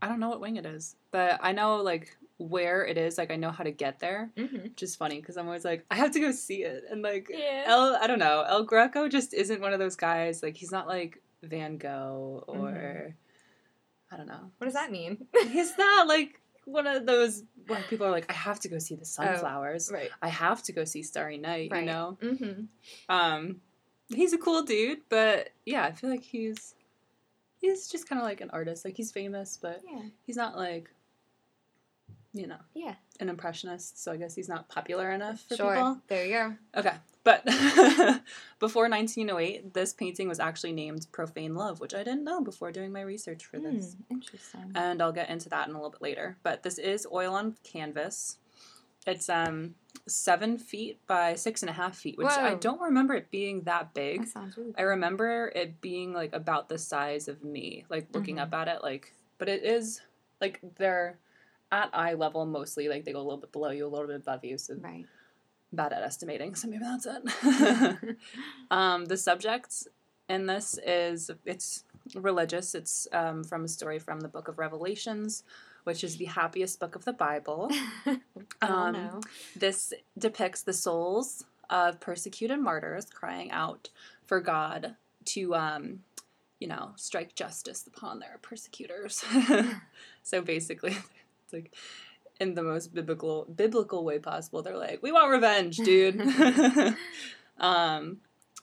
I 0.00 0.08
don't 0.08 0.18
know 0.18 0.28
what 0.30 0.40
wing 0.40 0.56
it 0.56 0.66
is, 0.66 0.96
but 1.12 1.38
I 1.42 1.52
know 1.52 1.76
like 1.76 2.16
where 2.38 2.84
it 2.84 2.98
is. 2.98 3.18
Like 3.18 3.30
I 3.30 3.36
know 3.36 3.50
how 3.52 3.62
to 3.62 3.70
get 3.70 4.00
there. 4.00 4.30
Mm-hmm. 4.36 4.62
Which 4.64 4.82
is 4.82 4.96
funny 4.96 5.20
because 5.20 5.36
I'm 5.36 5.46
always 5.46 5.64
like 5.64 5.84
I 5.90 5.94
have 5.96 6.10
to 6.12 6.20
go 6.20 6.32
see 6.32 6.64
it, 6.64 6.84
and 6.90 7.02
like 7.02 7.28
Yeah. 7.30 7.64
El, 7.66 7.94
I 7.96 8.06
don't 8.08 8.18
know. 8.18 8.44
El 8.48 8.64
Greco 8.64 9.08
just 9.08 9.34
isn't 9.34 9.60
one 9.60 9.72
of 9.72 9.78
those 9.78 9.94
guys. 9.96 10.42
Like 10.42 10.56
he's 10.56 10.72
not 10.72 10.88
like 10.88 11.20
Van 11.42 11.76
Gogh 11.78 12.44
or 12.46 12.68
Mhm. 12.70 13.14
I 14.10 14.16
don't 14.16 14.26
know. 14.26 14.50
what 14.58 14.64
does 14.66 14.74
that 14.74 14.90
mean? 14.90 15.26
He's 15.50 15.76
not 15.78 16.06
like 16.06 16.40
one 16.64 16.86
of 16.86 17.06
those 17.06 17.42
where 17.66 17.82
people 17.88 18.06
are 18.06 18.10
like, 18.10 18.30
I 18.30 18.34
have 18.34 18.60
to 18.60 18.68
go 18.68 18.78
see 18.78 18.94
the 18.94 19.04
sunflowers. 19.04 19.90
right. 19.92 20.10
I 20.20 20.28
have 20.28 20.62
to 20.64 20.72
go 20.72 20.84
see 20.84 21.02
Starry 21.02 21.38
Night. 21.38 21.70
Right. 21.72 21.80
You 21.80 21.86
know. 21.86 22.18
Mm-hmm. 22.22 22.62
Um, 23.08 23.60
he's 24.08 24.32
a 24.32 24.38
cool 24.38 24.62
dude, 24.62 25.00
but 25.08 25.48
yeah, 25.66 25.84
I 25.84 25.92
feel 25.92 26.10
like 26.10 26.22
he's 26.22 26.74
he's 27.60 27.88
just 27.88 28.08
kind 28.08 28.20
of 28.20 28.26
like 28.26 28.40
an 28.40 28.50
artist. 28.50 28.84
Like 28.84 28.96
he's 28.96 29.10
famous, 29.12 29.58
but 29.60 29.80
Yeah. 29.90 30.02
he's 30.26 30.36
not 30.36 30.56
like 30.56 30.90
you 32.34 32.46
know 32.46 32.58
Yeah. 32.74 32.94
an 33.20 33.28
impressionist. 33.28 34.02
So 34.02 34.12
I 34.12 34.16
guess 34.16 34.34
he's 34.34 34.48
not 34.48 34.68
popular 34.68 35.10
enough 35.10 35.40
for 35.42 35.56
Sure. 35.56 35.74
people. 35.74 36.00
There 36.08 36.24
you 36.26 36.32
go. 36.32 36.54
Okay. 36.80 36.96
But 37.24 37.44
before 38.58 38.88
1908, 38.88 39.74
this 39.74 39.92
painting 39.92 40.28
was 40.28 40.40
actually 40.40 40.72
named 40.72 41.06
Profane 41.12 41.54
Love, 41.54 41.78
which 41.78 41.94
I 41.94 41.98
didn't 42.02 42.24
know 42.24 42.40
before 42.40 42.72
doing 42.72 42.90
my 42.92 43.02
research 43.02 43.44
for 43.44 43.58
this. 43.60 43.94
Hmm, 44.08 44.14
interesting. 44.14 44.72
And 44.74 45.00
I'll 45.00 45.12
get 45.12 45.30
into 45.30 45.48
that 45.50 45.68
in 45.68 45.74
a 45.74 45.76
little 45.78 45.90
bit 45.90 46.02
later. 46.02 46.36
But 46.42 46.62
this 46.64 46.78
is 46.78 47.06
oil 47.12 47.34
on 47.34 47.56
canvas. 47.62 48.38
It's 49.06 49.28
um 49.28 49.74
seven 50.08 50.58
feet 50.58 50.98
by 51.06 51.34
six 51.36 51.62
and 51.62 51.70
a 51.70 51.72
half 51.72 51.96
feet, 51.96 52.18
which 52.18 52.26
I 52.28 52.54
don't 52.54 52.80
remember 52.80 53.14
it 53.14 53.30
being 53.30 53.62
that 53.62 53.94
big. 53.94 54.22
that 54.22 54.28
sounds 54.28 54.56
really. 54.56 54.72
I 54.76 54.82
remember 54.82 55.52
it 55.54 55.80
being 55.80 56.12
like 56.12 56.32
about 56.32 56.68
the 56.68 56.78
size 56.78 57.28
of 57.28 57.44
me, 57.44 57.84
like 57.88 58.08
looking 58.14 58.36
Mhm. 58.36 58.42
up 58.42 58.54
at 58.54 58.68
it, 58.68 58.82
like, 58.82 59.12
but 59.38 59.48
it 59.48 59.62
is 59.64 60.00
like 60.40 60.58
they're 60.76 61.18
at 61.72 61.90
eye 61.92 62.14
level 62.14 62.46
mostly, 62.46 62.88
like 62.88 63.04
they 63.04 63.12
go 63.12 63.18
a 63.20 63.22
little 63.24 63.38
bit 63.40 63.50
below 63.50 63.70
you, 63.70 63.86
a 63.86 63.88
little 63.88 64.06
bit 64.06 64.16
above 64.16 64.44
you, 64.44 64.58
so 64.58 64.74
Right. 64.80 65.06
bad 65.72 65.92
at 65.92 66.02
estimating, 66.02 66.54
so 66.54 66.68
maybe 66.68 66.84
that's 66.84 67.06
it. 67.06 68.16
um, 68.70 69.06
the 69.06 69.16
subject 69.16 69.88
in 70.28 70.46
this 70.46 70.78
is 70.86 71.30
it's 71.44 71.84
religious. 72.14 72.74
It's 72.74 73.08
um, 73.12 73.42
from 73.42 73.64
a 73.64 73.68
story 73.68 73.98
from 73.98 74.20
the 74.20 74.28
Book 74.28 74.48
of 74.48 74.58
Revelations, 74.58 75.44
which 75.84 76.04
is 76.04 76.16
the 76.18 76.26
happiest 76.26 76.78
book 76.78 76.94
of 76.94 77.04
the 77.04 77.12
Bible. 77.12 77.70
Um. 78.60 79.20
This 79.56 79.92
depicts 80.18 80.62
the 80.62 80.72
souls 80.72 81.44
of 81.70 81.98
persecuted 82.00 82.60
martyrs 82.60 83.06
crying 83.06 83.50
out 83.50 83.88
for 84.24 84.40
God 84.40 84.94
to, 85.26 85.54
um, 85.54 86.00
you 86.60 86.68
know, 86.68 86.92
strike 86.96 87.34
justice 87.34 87.84
upon 87.86 88.20
their 88.20 88.38
persecutors. 88.42 89.24
so 90.22 90.42
basically, 90.42 90.96
it's 91.52 91.64
like 91.64 91.74
in 92.40 92.54
the 92.54 92.62
most 92.62 92.94
biblical 92.94 93.44
biblical 93.54 94.04
way 94.04 94.18
possible. 94.18 94.62
They're 94.62 94.76
like, 94.76 95.02
"We 95.02 95.12
want 95.12 95.30
revenge, 95.30 95.76
dude." 95.84 96.20
um, 97.58 98.18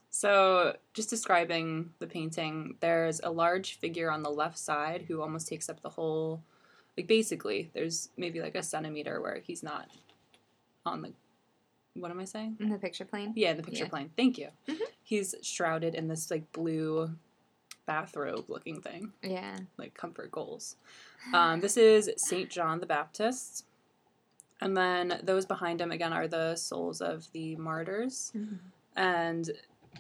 so 0.10 0.76
just 0.94 1.10
describing 1.10 1.92
the 2.00 2.08
painting, 2.08 2.76
there's 2.80 3.22
a 3.24 3.30
large 3.30 3.78
figure 3.80 4.12
on 4.12 4.24
the 4.24 4.30
left 4.30 4.58
side 4.58 5.06
who 5.08 5.22
almost 5.22 5.48
takes 5.48 5.70
up 5.70 5.82
the 5.82 5.90
whole. 5.90 6.44
Like 6.98 7.08
basically, 7.08 7.72
there's 7.74 8.10
maybe 8.18 8.42
like 8.42 8.56
a 8.56 8.64
centimeter 8.64 9.22
where 9.22 9.40
he's 9.46 9.64
not 9.64 9.88
on 10.86 11.02
the. 11.02 11.14
What 11.96 12.12
am 12.12 12.20
I 12.20 12.26
saying? 12.26 12.58
In 12.60 12.70
the 12.70 12.78
picture 12.78 13.04
plane. 13.06 13.34
Yeah, 13.36 13.52
in 13.52 13.58
the 13.58 13.64
picture 13.64 13.84
Yeah. 13.86 13.90
plane. 13.90 14.12
Thank 14.16 14.38
you. 14.38 14.50
Mhm. 14.68 14.78
He's 15.04 15.36
shrouded 15.42 15.96
in 15.96 16.08
this 16.08 16.30
like 16.30 16.52
blue 16.52 17.12
bathrobe 17.94 18.46
looking 18.50 18.80
thing, 18.80 19.12
Yeah. 19.24 19.58
like 19.78 19.96
comfort 19.96 20.30
goals. 20.32 20.76
Um, 21.34 21.60
this 21.60 21.76
is 21.76 22.12
Saint 22.18 22.50
John 22.52 22.80
the 22.80 22.86
Baptist. 22.86 23.66
And 24.62 24.78
then 24.78 25.20
those 25.24 25.46
behind 25.48 25.82
him 25.82 25.92
again 25.92 26.14
are 26.14 26.28
the 26.28 26.56
souls 26.56 27.02
of 27.02 27.32
the 27.32 27.56
martyrs. 27.56 28.32
And 28.96 29.50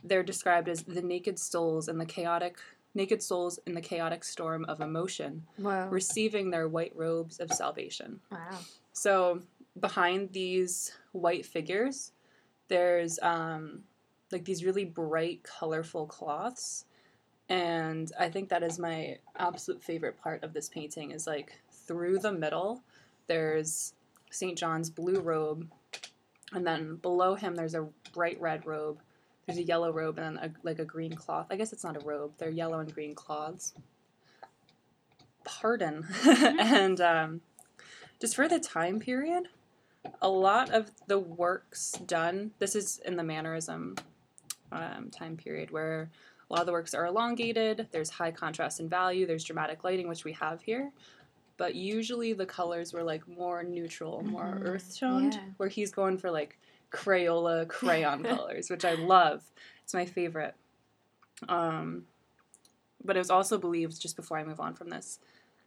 they're 0.04 0.21
described 0.23 0.69
as 0.69 0.84
the 0.84 1.02
naked 1.02 1.39
souls 1.39 1.88
in 1.89 1.97
the 1.97 2.06
chaotic 2.06 2.58
naked 2.95 3.21
souls 3.21 3.60
in 3.67 3.73
the 3.75 3.82
chaotic 3.82 4.23
storm 4.23 4.65
of 4.65 4.82
emotion, 4.82 5.45
Wow. 5.60 5.89
receiving 5.89 6.49
their 6.49 6.67
white 6.67 6.91
robes 6.95 7.39
of 7.39 7.52
salvation. 7.52 8.19
Wow. 8.32 8.60
So 8.93 9.41
behind 9.80 10.32
these 10.34 10.91
white 11.12 11.45
figures, 11.45 12.12
there's 12.67 13.19
um, 13.21 13.84
like 14.32 14.43
these 14.43 14.65
really 14.65 14.86
bright, 14.86 15.43
colorful 15.43 16.08
cloths, 16.08 16.86
and 17.49 18.12
I 18.19 18.29
think 18.29 18.49
that 18.49 18.63
is 18.63 18.77
my 18.77 19.17
absolute 19.35 19.83
favorite 19.83 20.21
part 20.21 20.43
of 20.43 20.53
this 20.53 20.69
painting. 20.69 21.12
Is 21.12 21.25
like 21.25 21.59
through 21.71 22.19
the 22.19 22.31
middle, 22.31 22.83
there's 23.27 23.93
Saint 24.29 24.57
John's 24.57 24.89
blue 24.89 25.19
robe, 25.19 25.67
and 26.53 26.65
then 26.65 26.95
below 26.97 27.35
him 27.35 27.55
there's 27.55 27.75
a 27.75 27.88
bright 28.13 28.39
red 28.39 28.65
robe. 28.65 29.01
There's 29.45 29.57
a 29.57 29.63
yellow 29.63 29.91
robe 29.91 30.19
and 30.19 30.38
then 30.38 30.43
a, 30.43 30.51
like 30.62 30.77
a 30.77 30.85
green 30.85 31.13
cloth. 31.13 31.47
I 31.49 31.55
guess 31.55 31.73
it's 31.73 31.83
not 31.83 31.95
a 31.95 32.05
robe. 32.05 32.33
They're 32.38 32.51
yellow 32.51 32.79
and 32.79 32.93
green 32.93 33.15
cloths. 33.15 33.73
Pardon. 35.43 36.05
and 36.27 37.01
um, 37.01 37.41
just 38.21 38.35
for 38.35 38.47
the 38.47 38.59
time 38.59 38.99
period, 38.99 39.47
a 40.21 40.29
lot 40.29 40.69
of 40.69 40.91
the 41.07 41.17
works 41.17 41.93
done, 42.05 42.51
this 42.59 42.75
is 42.75 43.01
in 43.03 43.15
the 43.15 43.23
mannerism 43.23 43.95
um, 44.71 45.09
time 45.09 45.35
period 45.35 45.71
where 45.71 46.12
a 46.49 46.53
lot 46.53 46.62
of 46.62 46.65
the 46.65 46.71
works 46.71 46.93
are 46.93 47.05
elongated, 47.05 47.88
there's 47.91 48.09
high 48.09 48.31
contrast 48.31 48.79
in 48.79 48.89
value, 48.89 49.27
there's 49.27 49.43
dramatic 49.43 49.83
lighting, 49.83 50.07
which 50.07 50.25
we 50.25 50.31
have 50.33 50.62
here. 50.62 50.91
But 51.57 51.75
usually 51.75 52.33
the 52.33 52.45
colors 52.45 52.93
were 52.93 53.03
like 53.03 53.27
more 53.27 53.63
neutral, 53.63 54.23
more 54.23 54.57
Mhm, 54.59 54.65
earth 54.65 54.97
toned, 54.97 55.33
yeah. 55.35 55.41
where 55.57 55.69
he's 55.69 55.91
going 55.91 56.17
for 56.17 56.31
like 56.31 56.57
Crayola 56.91 57.67
crayon 57.67 58.23
colors, 58.35 58.69
which 58.69 58.83
I 58.85 58.93
love. 58.93 59.43
It's 59.83 59.93
my 59.93 60.05
favorite. 60.05 60.55
Um, 61.47 62.05
but 63.03 63.15
it 63.15 63.19
was 63.19 63.29
also 63.29 63.57
believed, 63.57 64.01
just 64.01 64.15
before 64.15 64.38
I 64.38 64.43
move 64.43 64.59
on 64.59 64.73
from 64.73 64.89
this, 64.89 65.19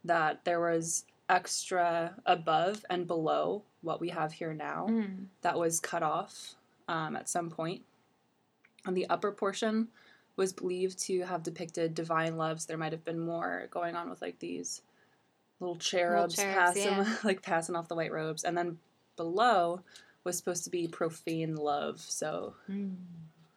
that 0.03 0.43
there 0.43 0.59
was 0.59 1.05
extra 1.29 2.13
above 2.25 2.85
and 2.89 3.07
below 3.07 3.63
what 3.81 4.01
we 4.01 4.09
have 4.09 4.33
here 4.33 4.53
now 4.53 4.87
Mm. 4.89 5.27
that 5.41 5.57
was 5.57 5.79
cut 5.79 6.03
off 6.03 6.55
um, 6.89 7.15
at 7.15 7.29
some 7.29 7.49
point. 7.49 7.83
On 8.85 8.93
the 8.93 9.09
upper 9.09 9.31
portion 9.31 9.87
was 10.35 10.53
believed 10.53 10.97
to 10.99 11.21
have 11.21 11.43
depicted 11.43 11.93
divine 11.93 12.37
loves. 12.37 12.65
There 12.65 12.77
might 12.77 12.91
have 12.91 13.05
been 13.05 13.19
more 13.19 13.67
going 13.71 13.95
on 13.95 14.09
with 14.09 14.21
like 14.21 14.39
these 14.39 14.81
little 15.59 15.75
cherubs, 15.75 16.35
cherubs, 16.35 16.55
passing 16.55 16.83
yeah. 16.97 17.15
like 17.23 17.41
passing 17.41 17.75
off 17.75 17.87
the 17.87 17.95
white 17.95 18.11
robes, 18.11 18.43
and 18.43 18.57
then 18.57 18.79
below 19.15 19.81
was 20.23 20.37
supposed 20.37 20.63
to 20.63 20.69
be 20.69 20.87
profane 20.87 21.55
love. 21.55 21.99
So 21.99 22.55
Mm. 22.69 22.95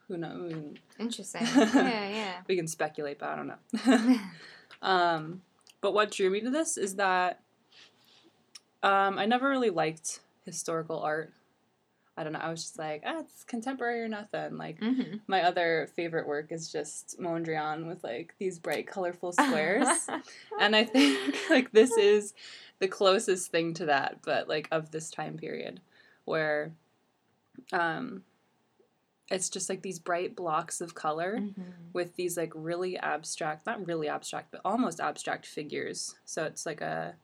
who 0.09 0.17
knows? 0.17 0.53
Interesting. 0.99 1.43
yeah, 1.57 2.09
yeah. 2.09 2.33
We 2.47 2.57
can 2.57 2.67
speculate, 2.67 3.19
but 3.19 3.29
I 3.31 3.37
don't 3.37 3.49
know. 3.49 4.19
Um, 4.83 5.41
but 5.81 5.95
what 5.95 6.11
drew 6.11 6.29
me 6.29 6.41
to 6.41 6.51
this 6.51 6.77
is 6.77 6.97
that 6.97 7.41
um, 8.83 9.19
I 9.19 9.25
never 9.25 9.49
really 9.49 9.71
liked 9.71 10.21
historical 10.45 11.01
art. 11.01 11.33
I 12.17 12.25
don't 12.25 12.33
know. 12.33 12.39
I 12.39 12.51
was 12.51 12.63
just 12.63 12.79
like, 12.79 13.03
ah, 13.05 13.21
it's 13.21 13.45
contemporary 13.45 14.01
or 14.03 14.09
nothing. 14.09 14.57
Like 14.57 14.79
hmm 14.81 15.17
my 15.29 15.43
other 15.43 15.89
favorite 15.97 16.27
work 16.29 16.53
is 16.53 16.71
just 16.71 17.19
Mondrian 17.21 17.87
with 17.89 18.05
like 18.05 18.35
these 18.39 18.59
bright, 18.61 18.87
colorful 18.87 19.33
squares, 19.33 20.09
and 20.61 20.75
I 20.77 20.85
think 20.85 21.37
like 21.51 21.73
this 21.73 21.91
is 21.99 22.33
the 22.79 22.89
closest 22.89 23.51
thing 23.51 23.75
to 23.75 23.87
that, 23.87 24.19
but 24.25 24.49
like 24.49 24.69
of 24.71 24.91
this 24.93 25.11
time 25.11 25.37
period, 25.37 25.81
where 26.25 26.73
um, 27.73 28.23
it's 29.31 29.49
just 29.51 29.69
like 29.69 29.83
these 29.83 29.99
bright 29.99 30.37
blocks 30.37 30.81
of 30.81 30.95
color 30.95 31.39
Mhm. 31.41 31.73
with 31.93 32.15
these 32.17 32.37
like 32.37 32.53
really 32.55 32.97
abstract 32.99 33.67
not 33.67 33.85
really 33.87 34.09
abstract 34.09 34.51
but 34.53 34.61
almost 34.65 35.01
abstract 35.01 35.47
figures 35.47 36.15
so 36.25 36.45
it's 36.45 36.67
like 36.67 36.81
a 36.81 37.15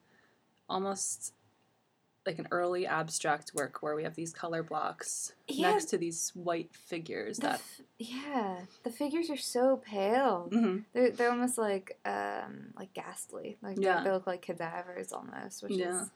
almost 0.68 1.32
like 2.24 2.38
an 2.38 2.46
early 2.50 2.86
abstract 2.86 3.52
work 3.54 3.82
where 3.82 3.94
we 3.96 4.04
have 4.04 4.14
these 4.14 4.32
color 4.32 4.62
blocks 4.62 5.32
Yeah. 5.48 5.70
next 5.72 5.86
to 5.86 5.98
these 5.98 6.30
white 6.34 6.74
figures 6.74 7.36
The 7.38 7.42
that 7.42 7.54
f- 7.54 7.80
yeah, 7.98 8.60
the 8.84 8.90
figures 8.90 9.28
are 9.30 9.36
so 9.36 9.76
pale. 9.78 10.48
Mhm. 10.52 10.84
They're 10.92 11.10
they're 11.10 11.30
almost 11.30 11.58
like 11.58 11.98
um 12.04 12.72
like 12.76 12.92
ghastly. 12.94 13.58
Like 13.62 13.76
they- 13.76 13.82
Yeah. 13.82 14.02
they 14.04 14.10
look 14.10 14.26
like 14.26 14.42
cadavers 14.42 15.12
almost, 15.12 15.62
which 15.62 15.72
Yeah. 15.72 16.02
is 16.02 16.10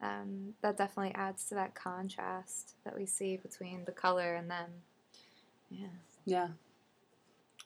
um 0.00 0.54
that 0.62 0.76
definitely 0.76 1.14
adds 1.14 1.44
to 1.46 1.54
that 1.56 1.74
contrast 1.74 2.76
that 2.84 2.94
we 2.96 3.04
see 3.06 3.36
between 3.36 3.84
the 3.84 3.92
color 3.92 4.34
and 4.34 4.48
them. 4.50 4.70
Yeah, 5.70 5.88
yeah 6.24 6.48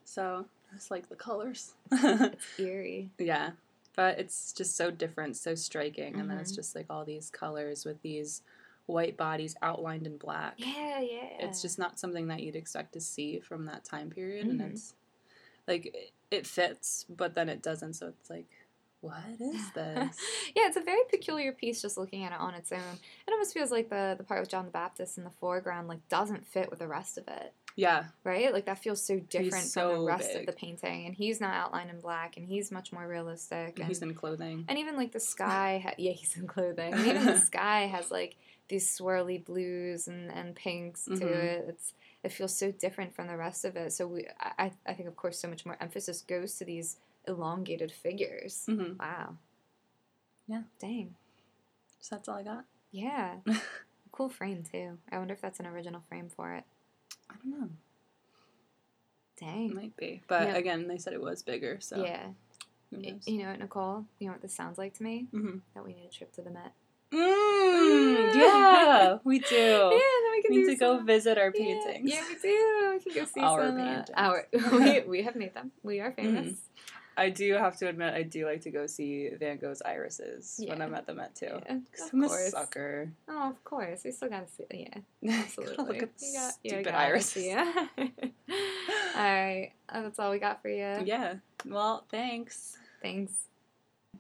so 0.04 0.46
it's 0.74 0.90
like 0.90 1.08
the 1.08 1.14
colors 1.14 1.74
it's 1.90 2.44
eerie. 2.58 3.10
yeah 3.18 3.50
but 3.94 4.18
it's 4.18 4.52
just 4.52 4.76
so 4.76 4.90
different 4.90 5.36
so 5.36 5.54
striking 5.54 6.18
and 6.18 6.30
then 6.30 6.38
it's 6.38 6.52
Mhm. 6.52 6.56
just 6.56 6.74
like 6.74 6.86
all 6.90 7.04
these 7.04 7.30
colors 7.30 7.84
with 7.84 8.00
these 8.02 8.42
white 8.86 9.16
bodies 9.16 9.54
outlined 9.62 10.06
in 10.06 10.16
black 10.16 10.54
Yeah, 10.58 10.98
yeah. 11.00 11.28
it's 11.40 11.62
just 11.62 11.78
not 11.78 11.98
something 11.98 12.28
that 12.28 12.42
you'd 12.42 12.56
expect 12.56 12.92
to 12.94 13.00
see 13.00 13.38
from 13.40 13.66
that 13.66 13.84
time 13.84 14.10
period 14.10 14.46
and 14.46 14.60
Mhm. 14.60 14.70
it's 14.72 14.94
like 15.68 15.86
it- 15.86 16.12
it 16.30 16.46
fits 16.46 17.04
but 17.08 17.34
then 17.34 17.48
it 17.48 17.62
doesn't 17.62 17.92
so 17.94 18.08
it's 18.08 18.30
like 18.30 18.48
what 19.00 19.22
is 19.40 19.70
this 19.74 20.18
yeah, 20.54 20.66
it's 20.66 20.76
a 20.76 20.80
very 20.80 21.02
peculiar 21.10 21.52
piece 21.52 21.82
just 21.82 21.96
looking 21.98 22.22
at 22.24 22.32
it 22.32 22.38
on 22.38 22.54
its 22.54 22.70
own. 22.72 22.98
It 23.26 23.30
almost 23.32 23.52
feels 23.52 23.70
like 23.72 23.88
the 23.90 24.14
the 24.16 24.22
part 24.24 24.40
with 24.40 24.48
John 24.48 24.64
the 24.64 24.70
Baptist 24.70 25.18
in 25.18 25.24
the 25.24 25.30
foreground 25.30 25.88
like 25.88 26.08
doesn't 26.08 26.46
fit 26.46 26.70
with 26.70 26.78
the 26.78 26.86
rest 26.88 27.18
of 27.18 27.26
it. 27.28 27.52
Yeah 27.76 28.04
right? 28.24 28.52
Like 28.52 28.66
that 28.66 28.78
feels 28.82 29.02
so 29.04 29.18
different 29.18 29.66
from 29.72 29.88
the 29.88 30.00
rest 30.04 30.32
big. 30.32 30.40
of 30.40 30.46
the 30.46 30.52
painting, 30.52 31.06
and 31.06 31.14
he's 31.14 31.40
not 31.40 31.54
outlined 31.54 31.90
in 31.90 32.00
black, 32.00 32.36
and 32.36 32.46
he's 32.46 32.70
much 32.70 32.92
more 32.92 33.06
realistic. 33.06 33.78
And, 33.78 33.88
he's 33.88 34.02
in 34.02 34.14
clothing 34.14 34.64
and 34.68 34.78
even 34.78 34.96
like 34.96 35.12
the 35.12 35.20
sky, 35.34 35.80
ha- 35.84 35.94
yeah, 35.98 36.12
he's 36.12 36.36
in 36.36 36.46
clothing. 36.46 36.92
And 36.94 37.06
even 37.06 37.24
the 37.26 37.40
sky 37.52 37.82
has 37.86 38.10
like 38.10 38.36
these 38.68 38.88
swirly 38.96 39.44
blues 39.44 40.08
and, 40.08 40.30
and 40.32 40.54
pinks 40.54 41.04
to 41.04 41.12
Mhm. 41.12 41.22
it. 41.26 41.64
It's 41.68 41.94
it 42.22 42.30
feels 42.32 42.54
so 42.56 42.70
different 42.70 43.14
from 43.14 43.26
the 43.26 43.36
rest 43.36 43.64
of 43.64 43.74
it. 43.74 43.92
So 43.92 44.06
we, 44.06 44.26
I, 44.40 44.70
I 44.86 44.92
think, 44.94 45.08
of 45.08 45.16
course, 45.16 45.38
so 45.40 45.48
much 45.48 45.66
more 45.66 45.76
emphasis 45.80 46.22
goes 46.22 46.56
to 46.58 46.64
these 46.64 46.98
elongated 47.26 47.90
figures. 47.90 48.64
hmm 48.66 48.92
Wow. 49.00 49.38
Yeah. 50.46 50.62
Dang. 50.78 51.14
so 52.00 52.14
that's 52.16 52.28
all 52.28 52.36
i 52.36 52.42
got 52.44 52.64
Yeah. 52.92 53.38
cool 54.12 54.28
frame 54.28 54.62
too. 54.62 54.98
I 55.10 55.18
wonder 55.18 55.34
if 55.34 55.40
that's 55.40 55.58
an 55.60 55.66
original 55.66 56.02
frame 56.08 56.28
for 56.28 56.52
it. 56.54 56.64
I 57.32 57.36
don't 57.48 57.60
know 57.60 57.68
it 59.40 59.44
Dang. 59.44 59.74
might 59.74 59.96
be 59.96 60.22
but 60.28 60.48
Yeah. 60.48 60.54
again 60.56 60.86
they 60.88 60.98
said 60.98 61.12
it 61.14 61.20
was 61.22 61.42
bigger 61.42 61.78
so 61.80 62.04
Yeah. 62.04 62.28
You 62.90 63.38
know 63.38 63.48
what, 63.48 63.58
Nicole? 63.58 64.04
You 64.18 64.26
know 64.26 64.32
what 64.34 64.42
this 64.42 64.54
sounds 64.54 64.76
like 64.76 64.92
to 64.98 65.02
me? 65.02 65.26
Mhm. 65.32 65.62
That 65.74 65.82
we 65.82 65.94
need 65.94 66.08
a 66.08 66.10
trip 66.10 66.30
to 66.34 66.42
the 66.42 66.50
Met. 66.50 66.72
Mm, 67.10 68.34
yeah 68.34 69.18
we 69.24 69.38
do 69.38 69.46
Yeah, 69.56 69.88
then 69.90 70.30
we 70.32 70.42
can 70.42 70.50
we 70.50 70.56
need 70.58 70.66
to 70.66 70.76
go 70.76 70.98
visit 71.02 71.38
our 71.38 71.50
paintings 71.52 72.10
Yeah, 72.12 72.22
we 72.28 72.34
do. 72.36 72.90
We 72.92 73.00
can 73.00 73.14
go 73.22 73.24
see 73.26 73.40
Our 73.40 73.66
some. 73.68 73.80
uh, 73.80 73.84
paintings. 73.84 74.10
our 74.14 74.46
we, 74.72 75.00
we 75.08 75.22
have 75.22 75.36
made 75.36 75.54
them. 75.54 75.72
We 75.82 76.00
are 76.00 76.12
famous. 76.12 76.58
I 77.16 77.28
do 77.30 77.52
have 77.54 77.76
to 77.78 77.88
admit, 77.88 78.14
I 78.14 78.22
do 78.22 78.46
like 78.46 78.62
to 78.62 78.70
go 78.70 78.86
see 78.86 79.28
Van 79.38 79.58
Gogh's 79.58 79.82
irises 79.82 80.60
when 80.66 80.80
I'm 80.80 80.94
at 80.94 81.06
the 81.06 81.14
Met 81.14 81.34
too. 81.34 81.46
Yeah, 81.66 81.74
of 81.76 81.82
I'm 82.12 82.24
a 82.24 82.28
course. 82.28 82.50
sucker. 82.50 83.10
Oh, 83.28 83.50
of 83.50 83.62
course. 83.64 84.02
We 84.04 84.10
still 84.12 84.28
gotta 84.30 84.46
see. 84.48 84.64
Yeah, 84.70 84.98
absolutely. 85.42 85.84
Look 85.84 86.02
at 86.02 86.18
the 86.18 86.26
You 86.26 86.32
got- 86.34 86.52
stupid 86.52 86.84
gotta 86.86 86.96
irises. 86.98 87.44
Yeah. 87.44 87.86
all 87.98 88.04
right, 89.16 89.72
that's 89.92 90.18
all 90.18 90.30
we 90.30 90.38
got 90.38 90.62
for 90.62 90.68
you. 90.68 91.02
Yeah. 91.04 91.34
Well, 91.66 92.04
thanks. 92.10 92.76
Thanks. 93.02 93.32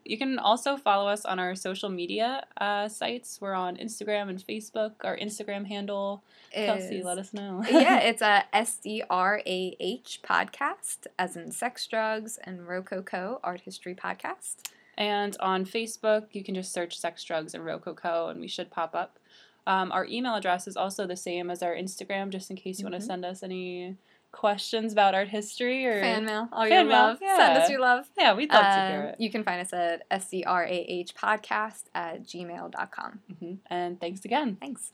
You 0.04 0.18
can 0.18 0.38
also 0.38 0.76
follow 0.76 1.08
us 1.08 1.24
on 1.24 1.38
our 1.38 1.54
social 1.54 1.88
media 1.88 2.44
uh, 2.60 2.88
sites. 2.88 3.38
We're 3.40 3.54
on 3.54 3.76
Instagram 3.76 4.28
and 4.30 4.38
Facebook. 4.44 4.92
Our 5.04 5.16
Instagram 5.16 5.66
handle, 5.66 6.24
Kelsey, 6.52 7.02
let 7.02 7.18
us 7.18 7.32
know. 7.32 7.62
yeah, 7.70 7.98
it's 8.00 8.22
a 8.22 8.44
SDRAH 8.52 10.20
podcast, 10.22 11.06
as 11.18 11.36
in 11.36 11.52
sex, 11.52 11.86
drugs, 11.86 12.38
and 12.42 12.66
Rococo 12.66 13.38
art 13.44 13.60
history 13.60 13.94
podcast. 13.94 14.56
And 14.98 15.36
on 15.40 15.64
Facebook, 15.64 16.26
you 16.32 16.42
can 16.42 16.54
just 16.54 16.72
search 16.72 16.98
Sex, 16.98 17.24
Drugs, 17.24 17.54
and 17.54 17.64
Rococo, 17.64 18.28
and 18.28 18.40
we 18.40 18.48
should 18.48 18.70
pop 18.70 18.94
up. 18.94 19.18
Um, 19.66 19.90
our 19.92 20.04
email 20.06 20.34
address 20.34 20.66
is 20.66 20.76
also 20.76 21.06
the 21.06 21.16
same 21.16 21.50
as 21.50 21.62
our 21.62 21.74
Instagram, 21.74 22.28
just 22.30 22.50
in 22.50 22.56
case 22.56 22.78
you 22.78 22.84
want 22.84 22.96
Mhm. 22.96 23.00
to 23.00 23.06
send 23.06 23.24
us 23.24 23.42
any 23.42 23.96
questions 24.32 24.92
about 24.92 25.14
art 25.14 25.28
history 25.28 25.86
or 25.86 26.00
Fan 26.00 26.24
mail, 26.24 26.48
all 26.52 26.62
Fan 26.62 26.70
your 26.72 26.84
mail, 26.84 27.02
love. 27.08 27.18
Send 27.18 27.58
us 27.58 27.70
your 27.70 27.80
love. 27.80 28.06
Yeah, 28.18 28.34
we'd 28.34 28.50
love 28.52 28.62
to 28.64 28.86
hear 28.92 29.00
Um, 29.02 29.06
it. 29.08 29.16
You 29.20 29.30
can 29.30 29.44
find 29.44 29.60
us 29.60 29.72
at 29.72 30.08
sdrah 30.10 31.12
podcast 31.14 31.84
at 31.94 32.22
gmail.com. 32.24 33.20
Mhm. 33.32 33.58
And 33.68 34.00
thanks 34.00 34.24
again. 34.24 34.56
Thanks. 34.60 34.92